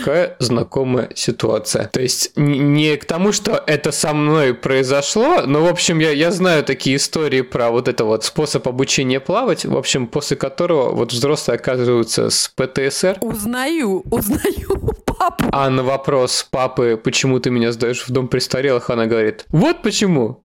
какая 0.02 0.36
знакомая 0.38 1.10
ситуация. 1.14 1.88
То 1.88 2.00
есть 2.00 2.32
не 2.36 2.96
к 2.96 3.04
тому, 3.04 3.32
что 3.32 3.62
это 3.66 3.92
со 3.92 4.14
мной 4.14 4.54
произошло, 4.54 5.42
но, 5.46 5.62
в 5.62 5.68
общем, 5.68 5.98
я, 5.98 6.10
я 6.10 6.30
знаю 6.30 6.64
такие 6.64 6.96
истории 6.96 7.42
про 7.42 7.70
вот 7.70 7.88
это 7.88 8.04
вот 8.04 8.24
способ 8.24 8.66
обучения 8.66 9.20
плавать, 9.20 9.64
в 9.64 9.76
общем, 9.76 10.06
после 10.06 10.36
которого 10.36 10.90
вот 10.90 11.12
взрослые 11.12 11.56
оказываются 11.56 12.30
с 12.30 12.48
ПТСР. 12.48 13.18
Узнаю, 13.20 14.02
узнаю 14.10 14.94
папу. 15.22 15.44
А 15.52 15.70
на 15.70 15.82
вопрос 15.82 16.46
папы, 16.50 17.00
почему 17.02 17.38
ты 17.38 17.50
меня 17.50 17.72
сдаешь 17.72 18.06
в 18.06 18.10
дом 18.10 18.28
престарелых, 18.28 18.90
она 18.90 19.06
говорит, 19.06 19.44
вот 19.50 19.82
почему. 19.82 20.44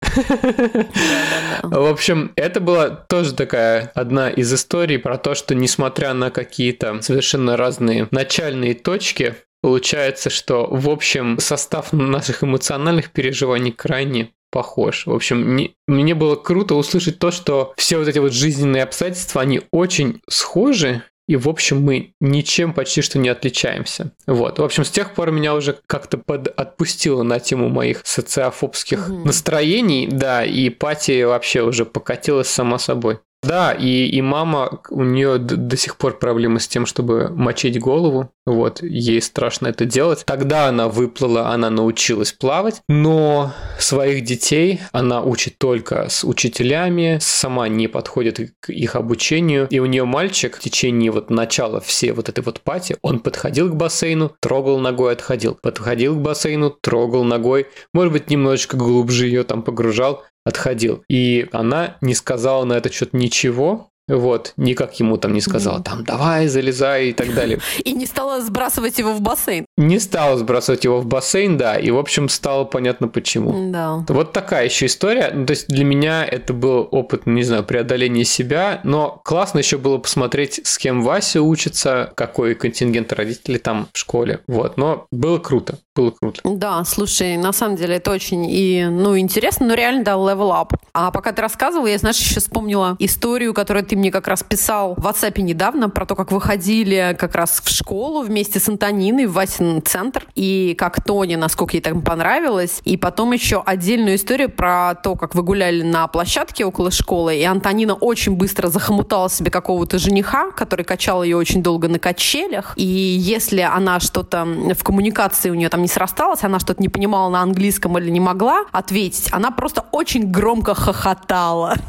В 1.63 1.89
общем, 1.89 2.31
это 2.36 2.59
была 2.59 2.89
тоже 2.89 3.33
такая 3.33 3.91
одна 3.93 4.29
из 4.29 4.51
историй 4.53 4.97
про 4.97 5.17
то, 5.17 5.36
что 5.36 5.53
несмотря 5.53 6.13
на 6.13 6.31
какие-то 6.31 7.01
совершенно 7.01 7.55
разные 7.55 8.07
начальные 8.12 8.73
точки, 8.73 9.36
получается, 9.62 10.29
что 10.29 10.67
в 10.69 10.89
общем 10.89 11.38
состав 11.39 11.93
наших 11.93 12.43
эмоциональных 12.43 13.12
переживаний 13.12 13.71
крайне 13.71 14.31
похож. 14.51 15.07
В 15.07 15.13
общем, 15.13 15.55
не, 15.55 15.75
мне 15.88 16.13
было 16.13 16.36
круто 16.36 16.75
услышать 16.75 17.17
то, 17.17 17.31
что 17.31 17.73
все 17.75 17.97
вот 17.97 18.07
эти 18.07 18.19
вот 18.19 18.33
жизненные 18.33 18.83
обстоятельства, 18.83 19.41
они 19.41 19.62
очень 19.71 20.21
схожи, 20.29 21.01
и, 21.34 21.36
в 21.36 21.50
общем, 21.50 21.82
мы 21.82 22.13
ничем 22.19 22.74
почти 22.74 23.02
что 23.02 23.17
не 23.17 23.28
отличаемся. 23.28 24.12
Вот. 24.28 24.60
В 24.60 24.63
общем, 24.63 24.86
с 24.86 24.91
тех 24.91 25.15
пор 25.15 25.32
меня 25.32 25.56
уже 25.56 25.80
как-то 25.88 26.19
под... 26.19 26.48
отпустило 26.48 27.24
на 27.24 27.39
тему 27.39 27.69
моих 27.69 28.02
социофобских 28.04 29.10
угу. 29.10 29.26
настроений, 29.26 30.08
да, 30.12 30.46
и 30.46 30.69
пати 30.69 31.24
вообще 31.24 31.63
уже 31.63 31.86
покатилась 31.86 32.50
сама 32.50 32.78
собой. 32.78 33.17
Да, 33.43 33.73
и, 33.73 34.06
и 34.06 34.21
мама, 34.21 34.79
у 34.89 35.03
нее 35.03 35.38
до, 35.38 35.58
до 35.58 35.77
сих 35.77 35.97
пор 35.97 36.17
проблемы 36.17 36.60
с 36.60 36.67
тем, 36.67 36.86
чтобы 36.86 37.29
мочить 37.29 37.79
голову. 37.79 38.29
Вот, 38.45 38.82
ей 38.82 39.21
страшно 39.21 39.67
это 39.67 39.86
делать. 39.86 40.23
Тогда 40.25 40.67
она 40.67 40.89
выплыла, 40.89 41.49
она 41.49 41.69
научилась 41.69 42.34
плавать, 42.34 42.82
но 42.89 43.53
своих 43.79 44.23
детей 44.23 44.82
она 44.91 45.21
учит 45.21 45.58
только 45.58 46.10
с 46.10 46.25
учителями, 46.25 47.19
сама 47.21 47.67
не 47.69 47.88
подходит 47.88 48.53
к 48.60 48.69
их 48.69 48.95
обучению. 48.95 49.67
И 49.69 49.79
у 49.79 49.86
нее 49.86 50.06
мальчик 50.06 50.58
в 50.58 50.60
течение 50.60 51.12
вот 51.12 51.29
начала 51.29 51.79
всей 51.79 52.12
вот 52.12 52.29
этой 52.29 52.43
вот 52.43 52.62
пати, 52.62 52.97
он 53.01 53.19
подходил 53.19 53.69
к 53.69 53.75
бассейну, 53.75 54.32
трогал 54.39 54.79
ногой, 54.79 55.13
отходил. 55.13 55.58
Подходил 55.62 56.15
к 56.15 56.21
бассейну, 56.21 56.69
трогал 56.69 57.23
ногой, 57.23 57.67
может 57.93 58.12
быть, 58.12 58.29
немножечко 58.29 58.77
глубже 58.77 59.27
ее 59.27 59.43
там 59.43 59.63
погружал, 59.63 60.23
отходил. 60.45 61.03
И 61.10 61.47
она 61.51 61.97
не 62.01 62.15
сказала 62.15 62.65
на 62.65 62.73
это 62.73 62.91
что-то 62.91 63.17
ничего, 63.17 63.89
вот, 64.08 64.53
никак 64.58 64.99
ему 64.99 65.15
там 65.15 65.34
не 65.34 65.39
сказала, 65.39 65.82
там, 65.82 66.03
давай, 66.03 66.47
залезай 66.47 67.10
и 67.10 67.13
так 67.13 67.34
далее. 67.36 67.60
И 67.84 67.93
не 67.93 68.06
стала 68.06 68.41
сбрасывать 68.41 68.99
его 68.99 69.13
в 69.13 69.21
бассейн. 69.21 69.65
Не 69.75 69.99
стала 69.99 70.38
сбрасывать 70.38 70.83
его 70.83 70.99
в 70.99 71.07
бассейн, 71.07 71.57
да, 71.57 71.79
и, 71.79 71.89
в 71.89 71.97
общем, 71.97 72.29
стало 72.29 72.63
понятно 72.63 73.07
почему. 73.07 73.71
Да. 73.71 74.03
Вот 74.07 74.31
такая 74.31 74.65
еще 74.65 74.86
история. 74.86 75.31
Ну, 75.33 75.47
то 75.47 75.51
есть 75.51 75.67
для 75.67 75.83
меня 75.83 76.23
это 76.23 76.53
был 76.53 76.88
опыт, 76.91 77.25
не 77.25 77.41
знаю, 77.41 77.63
преодоления 77.63 78.23
себя, 78.23 78.81
но 78.83 79.19
классно 79.23 79.59
еще 79.59 79.79
было 79.79 79.97
посмотреть, 79.97 80.62
с 80.63 80.77
кем 80.77 81.01
Вася 81.01 81.41
учится, 81.41 82.12
какой 82.15 82.53
контингент 82.53 83.12
родителей 83.13 83.57
там 83.57 83.88
в 83.91 83.97
школе. 83.97 84.41
Вот, 84.47 84.77
но 84.77 85.07
было 85.12 85.39
круто, 85.39 85.79
было 85.95 86.12
круто. 86.12 86.41
Да, 86.43 86.83
слушай, 86.83 87.36
на 87.38 87.51
самом 87.51 87.75
деле 87.75 87.95
это 87.95 88.12
очень 88.12 88.45
и, 88.47 88.86
ну, 88.88 89.17
интересно, 89.17 89.65
но 89.67 89.73
реально, 89.73 90.03
да, 90.03 90.13
level 90.13 90.51
up. 90.51 90.75
А 90.93 91.09
пока 91.09 91.31
ты 91.31 91.41
рассказывал, 91.41 91.88
я, 91.88 91.97
знаешь, 91.97 92.19
еще 92.19 92.39
вспомнила 92.39 92.95
историю, 92.99 93.55
которую 93.55 93.83
ты 93.83 93.95
мне 93.95 94.12
как 94.12 94.27
раз 94.27 94.43
писал 94.43 94.93
в 94.95 95.07
WhatsApp 95.07 95.41
недавно 95.41 95.89
про 95.89 96.05
то, 96.05 96.15
как 96.15 96.31
вы 96.31 96.39
ходили 96.39 97.17
как 97.19 97.33
раз 97.33 97.59
в 97.63 97.69
школу 97.69 98.21
вместе 98.21 98.59
с 98.59 98.69
Антониной 98.69 99.25
в 99.25 99.33
Васин 99.33 99.62
центр, 99.86 100.26
и 100.36 100.76
как 100.78 101.04
Тони, 101.04 101.36
насколько 101.36 101.76
ей 101.76 101.82
там 101.82 102.02
понравилось. 102.02 102.82
И 102.84 102.97
потом 102.97 103.32
еще 103.32 103.62
отдельную 103.65 104.15
историю 104.15 104.49
про 104.49 104.95
то, 104.95 105.15
как 105.15 105.36
вы 105.36 105.43
гуляли 105.43 105.82
на 105.82 106.08
площадке 106.08 106.65
около 106.65 106.91
школы, 106.91 107.36
и 107.36 107.43
Антонина 107.43 107.93
очень 107.93 108.36
быстро 108.36 108.67
захомутала 108.67 109.30
себе 109.30 109.52
какого-то 109.52 109.97
жениха, 109.97 110.52
который 110.52 110.86
качал 110.86 111.23
ее 111.23 111.38
очень 111.38 111.63
долго 111.63 111.88
на 111.88 111.99
качелях. 111.99 112.73
И 112.76 112.84
если 112.84 113.62
она 113.62 113.99
что-то 113.99 114.45
в 114.45 114.84
коммуникации 114.84 115.49
у 115.49 115.54
нее 115.54 115.69
там 115.69 115.82
не 115.82 115.88
срасталось, 115.88 116.43
она 116.43 116.60
что-то 116.60 116.82
не 116.82 116.89
понимала 116.89 117.30
на 117.30 117.41
английском 117.41 117.97
или 117.97 118.10
не 118.10 118.19
могла 118.19 118.65
ответить, 118.71 119.30
она 119.32 119.52
просто 119.52 119.86
очень 119.91 120.32
громко 120.32 120.76
хохотала. 120.76 121.76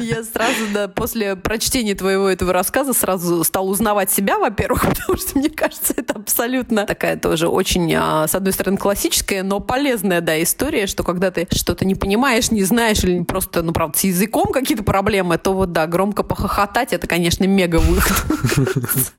Я 0.00 0.22
сразу, 0.24 0.66
да, 0.72 0.88
после 0.88 1.36
прочтения 1.36 1.94
твоего 1.94 2.28
этого 2.28 2.52
рассказа 2.52 2.92
сразу 2.92 3.44
стал 3.44 3.68
узнавать 3.68 3.85
себя, 4.10 4.38
во-первых, 4.38 4.82
потому 4.88 5.18
что, 5.18 5.38
мне 5.38 5.50
кажется, 5.50 5.94
это 5.96 6.14
абсолютно 6.14 6.86
такая 6.86 7.16
тоже 7.16 7.48
очень, 7.48 7.92
а, 7.94 8.26
с 8.26 8.34
одной 8.34 8.52
стороны, 8.52 8.76
классическая, 8.76 9.42
но 9.42 9.60
полезная, 9.60 10.20
да, 10.20 10.42
история, 10.42 10.86
что 10.86 11.02
когда 11.02 11.30
ты 11.30 11.46
что-то 11.52 11.84
не 11.84 11.94
понимаешь, 11.94 12.50
не 12.50 12.64
знаешь, 12.64 13.04
или 13.04 13.22
просто, 13.22 13.62
ну, 13.62 13.72
правда, 13.72 13.98
с 13.98 14.04
языком 14.04 14.52
какие-то 14.52 14.84
проблемы, 14.84 15.38
то 15.38 15.52
вот, 15.52 15.72
да, 15.72 15.86
громко 15.86 16.22
похохотать, 16.22 16.92
это, 16.92 17.06
конечно, 17.06 17.44
мега 17.44 17.76
выход. 17.76 18.16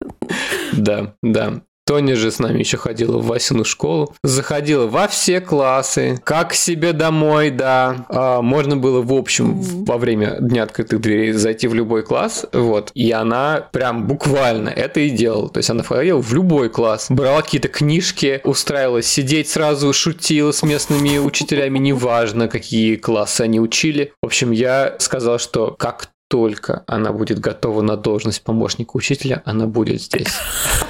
Да, 0.74 1.16
да. 1.24 1.62
Тоня 1.88 2.18
же 2.18 2.32
с 2.32 2.40
нами 2.40 2.60
еще 2.60 2.76
ходила 2.76 3.18
в 3.18 3.28
Васину 3.28 3.64
школу. 3.64 4.14
Заходила 4.22 4.88
во 4.88 5.08
все 5.08 5.40
классы. 5.40 6.20
Как 6.26 6.54
себе 6.54 6.92
домой, 6.92 7.50
да. 7.50 8.06
А, 8.10 8.42
можно 8.42 8.76
было, 8.76 9.02
в 9.02 9.14
общем, 9.14 9.62
во 9.86 9.98
время 9.98 10.36
Дня 10.42 10.64
открытых 10.64 11.00
дверей 11.00 11.32
зайти 11.32 11.70
в 11.70 11.74
любой 11.74 12.04
класс. 12.04 12.46
Вот. 12.52 12.92
И 12.94 13.10
она 13.12 13.70
прям 13.72 14.06
буквально 14.06 14.68
это 14.68 15.00
и 15.00 15.10
делала. 15.10 15.48
То 15.48 15.60
есть 15.60 15.70
она 15.70 15.82
входила 15.82 16.22
в 16.22 16.34
любой 16.34 16.70
класс. 16.70 17.08
Брала 17.10 17.42
какие-то 17.42 17.70
книжки, 17.70 18.42
устраивалась 18.44 19.08
сидеть 19.08 19.50
сразу, 19.50 19.94
шутила 19.94 20.52
с 20.52 20.64
местными 20.64 21.18
учителями, 21.20 21.80
неважно, 21.80 22.50
какие 22.50 22.98
классы 22.98 23.42
они 23.42 23.62
учили. 23.62 24.12
В 24.22 24.26
общем, 24.26 24.52
я 24.52 24.98
сказал, 25.00 25.40
что 25.40 25.74
как 25.80 26.10
только 26.28 26.84
она 26.88 27.14
будет 27.14 27.40
готова 27.40 27.82
на 27.82 27.98
должность 27.98 28.44
помощника 28.44 28.92
учителя, 28.96 29.42
она 29.46 29.66
будет 29.66 30.02
здесь. 30.02 30.34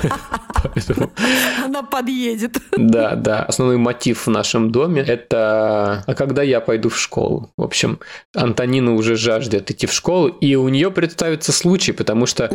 Она 1.63 1.83
подъедет. 1.83 2.57
Да, 2.75 3.15
да. 3.15 3.43
Основной 3.43 3.77
мотив 3.77 4.25
в 4.27 4.29
нашем 4.29 4.71
доме– 4.71 5.01
это 5.07 6.03
«А 6.05 6.13
когда 6.15 6.43
я 6.43 6.61
пойду 6.61 6.89
в 6.89 6.97
школу?». 6.97 7.51
В 7.57 7.63
общем, 7.63 7.99
Антонина 8.35 8.93
уже 8.93 9.15
жаждет 9.15 9.69
идти 9.71 9.87
в 9.87 9.93
школу, 9.93 10.27
и 10.27 10.55
у 10.55 10.67
нее 10.69 10.91
представится 10.91 11.51
случай, 11.51 11.91
потому 11.91 12.25
что 12.25 12.47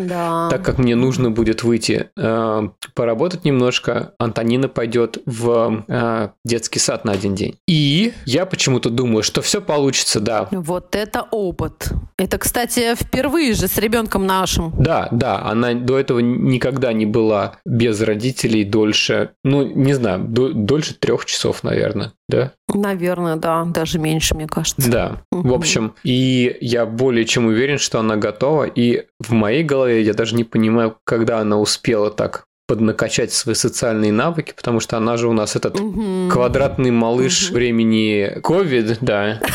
так 0.51 0.65
как 0.65 0.79
мне 0.79 0.97
нужно 0.97 1.31
будет 1.31 1.63
выйти 1.63 2.11
э, 2.17 2.69
поработать 2.95 3.45
немножко, 3.45 4.15
Антонина 4.19 4.69
пойдет 4.69 5.19
в 5.27 5.85
э, 5.89 6.29
детский 6.45 6.79
сад 6.79 7.05
на 7.05 7.13
один 7.13 7.35
день. 7.35 7.59
И 7.67 8.13
я 8.27 8.47
почему-то 8.47 8.91
думаю, 8.91 9.23
что 9.23 9.43
все 9.43 9.61
получится, 9.61 10.21
да. 10.21 10.49
Вот 10.51 10.97
это 10.97 11.23
опыт. 11.31 11.91
Это, 12.19 12.39
кстати, 12.39 12.72
впервые 12.75 13.55
же 13.55 13.69
с 13.69 13.79
ребенком 13.79 14.27
нашим. 14.27 14.73
Да, 14.79 15.09
да, 15.11 15.43
она 15.43 15.75
до 15.75 15.99
этого 15.99 16.21
никогда 16.21 16.93
не 16.93 17.07
была 17.07 17.57
без 17.65 18.01
родителей 18.01 18.65
дольше, 18.65 19.31
ну, 19.45 19.67
не 19.67 19.93
знаю, 19.95 20.25
дольше 20.29 20.95
трех 20.95 21.25
часов, 21.25 21.63
наверное, 21.63 22.13
да? 22.29 22.53
Наверное, 22.73 23.37
да, 23.37 23.65
даже 23.65 23.99
меньше, 23.99 24.35
мне 24.35 24.47
кажется. 24.47 24.91
Да, 24.91 25.23
угу. 25.31 25.49
в 25.49 25.55
общем, 25.55 25.95
и 26.05 26.57
я 26.61 26.87
более 26.87 27.25
чем 27.25 27.47
уверен, 27.47 27.79
что 27.79 28.01
она 28.01 28.17
готова, 28.17 28.65
и 28.65 29.07
в 29.21 29.33
моей 29.33 29.63
голове 29.63 30.03
я 30.03 30.15
даже 30.15 30.35
не 30.35 30.45
понимаю, 30.45 30.97
когда 31.05 31.41
она 31.41 31.59
успела 31.59 32.11
так 32.11 32.47
поднакачать 32.73 33.35
свои 33.35 33.55
социальные 33.55 34.13
навыки, 34.13 34.55
потому 34.57 34.81
что 34.81 34.97
она 34.97 35.19
же 35.19 35.29
у 35.29 35.35
нас 35.35 35.57
этот 35.57 35.79
угу. 35.79 36.31
квадратный 36.31 36.91
малыш 36.91 37.49
угу. 37.49 37.57
времени 37.57 38.39
COVID, 38.41 38.99
да. 39.03 39.43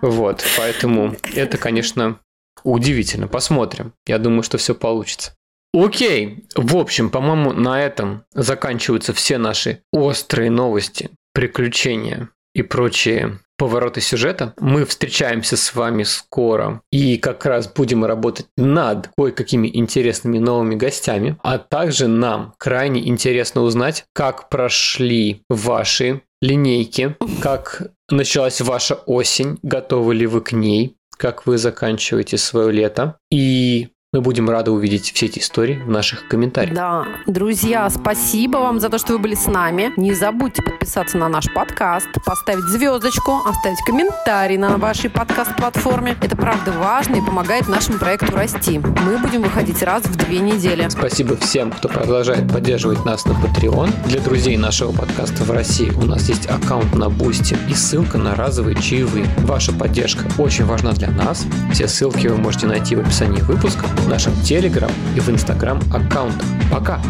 Вот, 0.00 0.44
поэтому 0.56 1.16
это, 1.34 1.58
конечно, 1.58 2.20
удивительно. 2.62 3.26
Посмотрим. 3.26 3.92
Я 4.06 4.18
думаю, 4.18 4.44
что 4.44 4.56
все 4.56 4.72
получится. 4.72 5.34
Окей, 5.74 6.44
в 6.54 6.76
общем, 6.76 7.10
по-моему, 7.10 7.52
на 7.52 7.82
этом 7.82 8.22
заканчиваются 8.32 9.12
все 9.12 9.36
наши 9.36 9.82
острые 9.92 10.48
новости, 10.48 11.10
приключения 11.34 12.28
и 12.54 12.62
прочие 12.62 13.40
повороты 13.60 14.00
сюжета. 14.00 14.54
Мы 14.58 14.86
встречаемся 14.86 15.58
с 15.58 15.74
вами 15.74 16.04
скоро 16.04 16.80
и 16.90 17.18
как 17.18 17.44
раз 17.44 17.70
будем 17.70 18.06
работать 18.06 18.46
над 18.56 19.10
кое-какими 19.18 19.70
интересными 19.70 20.38
новыми 20.38 20.76
гостями, 20.76 21.36
а 21.42 21.58
также 21.58 22.08
нам 22.08 22.54
крайне 22.56 23.06
интересно 23.06 23.60
узнать, 23.60 24.06
как 24.14 24.48
прошли 24.48 25.42
ваши 25.50 26.22
линейки, 26.40 27.16
как 27.42 27.82
началась 28.08 28.62
ваша 28.62 28.94
осень, 28.94 29.58
готовы 29.62 30.14
ли 30.14 30.26
вы 30.26 30.40
к 30.40 30.52
ней, 30.52 30.96
как 31.18 31.46
вы 31.46 31.58
заканчиваете 31.58 32.38
свое 32.38 32.72
лето. 32.72 33.18
И 33.30 33.88
мы 34.12 34.22
будем 34.22 34.50
рады 34.50 34.72
увидеть 34.72 35.12
все 35.12 35.26
эти 35.26 35.38
истории 35.38 35.80
в 35.86 35.88
наших 35.88 36.26
комментариях. 36.26 36.74
Да. 36.74 37.06
Друзья, 37.28 37.88
спасибо 37.90 38.56
вам 38.56 38.80
за 38.80 38.88
то, 38.88 38.98
что 38.98 39.12
вы 39.12 39.20
были 39.20 39.36
с 39.36 39.46
нами. 39.46 39.92
Не 39.96 40.14
забудьте 40.14 40.62
подписаться 40.62 41.16
на 41.16 41.28
наш 41.28 41.46
подкаст, 41.54 42.08
поставить 42.26 42.64
звездочку, 42.64 43.40
оставить 43.46 43.78
комментарий 43.86 44.56
на 44.56 44.78
вашей 44.78 45.10
подкаст-платформе. 45.10 46.16
Это 46.20 46.36
правда 46.36 46.72
важно 46.72 47.16
и 47.16 47.20
помогает 47.20 47.68
нашему 47.68 48.00
проекту 48.00 48.34
расти. 48.34 48.80
Мы 48.80 49.18
будем 49.18 49.42
выходить 49.42 49.80
раз 49.84 50.02
в 50.02 50.16
две 50.16 50.40
недели. 50.40 50.88
Спасибо 50.88 51.36
всем, 51.36 51.70
кто 51.70 51.88
продолжает 51.88 52.52
поддерживать 52.52 53.04
нас 53.04 53.24
на 53.26 53.32
Patreon. 53.34 54.08
Для 54.08 54.20
друзей 54.20 54.56
нашего 54.56 54.90
подкаста 54.90 55.44
в 55.44 55.52
России 55.52 55.90
у 55.90 56.04
нас 56.04 56.28
есть 56.28 56.50
аккаунт 56.50 56.96
на 56.96 57.10
Бусти 57.10 57.56
и 57.68 57.74
ссылка 57.74 58.18
на 58.18 58.34
разовые 58.34 58.74
чаевые. 58.74 59.26
Ваша 59.38 59.72
поддержка 59.72 60.24
очень 60.36 60.64
важна 60.64 60.90
для 60.94 61.12
нас. 61.12 61.46
Все 61.72 61.86
ссылки 61.86 62.26
вы 62.26 62.38
можете 62.38 62.66
найти 62.66 62.96
в 62.96 63.00
описании 63.02 63.40
выпуска 63.42 63.86
в 64.00 64.08
нашем 64.08 64.34
Телеграм 64.42 64.90
и 65.14 65.20
в 65.20 65.28
Инстаграм 65.28 65.78
аккаунтах. 65.92 66.46
Пока! 66.70 67.00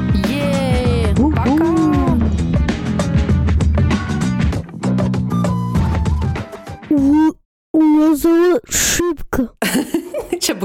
Пока! 1.16 1.80
У 7.72 7.82
нас 7.82 8.24
ошибка. 8.24 9.50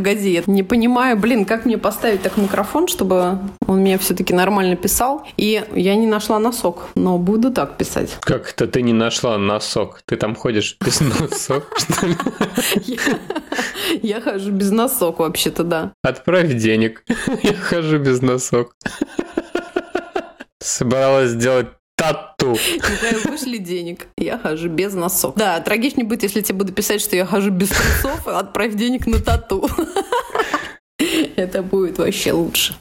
Погоди, 0.05 0.33
я 0.33 0.43
не 0.45 0.61
понимаю, 0.61 1.17
блин, 1.17 1.45
как 1.45 1.65
мне 1.65 1.79
поставить 1.79 2.21
так 2.21 2.37
микрофон, 2.37 2.87
чтобы 2.87 3.39
он 3.65 3.83
меня 3.83 3.97
все-таки 3.97 4.35
нормально 4.35 4.75
писал. 4.75 5.25
И 5.35 5.65
я 5.73 5.95
не 5.95 6.05
нашла 6.05 6.37
носок, 6.37 6.89
но 6.93 7.17
буду 7.17 7.51
так 7.51 7.75
писать. 7.75 8.15
Как 8.21 8.51
это 8.51 8.67
ты 8.67 8.83
не 8.83 8.93
нашла 8.93 9.35
носок? 9.39 10.03
Ты 10.05 10.15
там 10.17 10.35
ходишь 10.35 10.77
без 10.85 11.01
носок, 11.01 11.75
что 11.79 12.05
ли? 12.05 12.15
Я 14.03 14.21
хожу 14.21 14.51
без 14.51 14.69
носок 14.69 15.17
вообще-то, 15.17 15.63
да. 15.63 15.93
Отправь 16.03 16.53
денег. 16.53 17.03
Я 17.41 17.55
хожу 17.55 17.97
без 17.97 18.21
носок. 18.21 18.75
Собралась 20.61 21.31
сделать 21.31 21.69
тату. 21.95 22.51
Михаил, 22.51 23.19
вышли 23.25 23.57
денег. 23.57 24.07
Я 24.17 24.37
хожу 24.37 24.69
без 24.69 24.93
носок. 24.93 25.35
Да, 25.35 25.59
трагичнее 25.59 26.05
будет, 26.05 26.23
если 26.23 26.41
тебе 26.41 26.59
буду 26.59 26.73
писать, 26.73 27.01
что 27.01 27.15
я 27.15 27.25
хожу 27.25 27.51
без 27.51 27.69
трусов, 27.69 28.27
отправь 28.27 28.75
денег 28.75 29.07
на 29.07 29.19
тату. 29.19 29.69
Это 31.35 31.61
будет 31.61 31.97
вообще 31.97 32.31
лучше. 32.31 32.75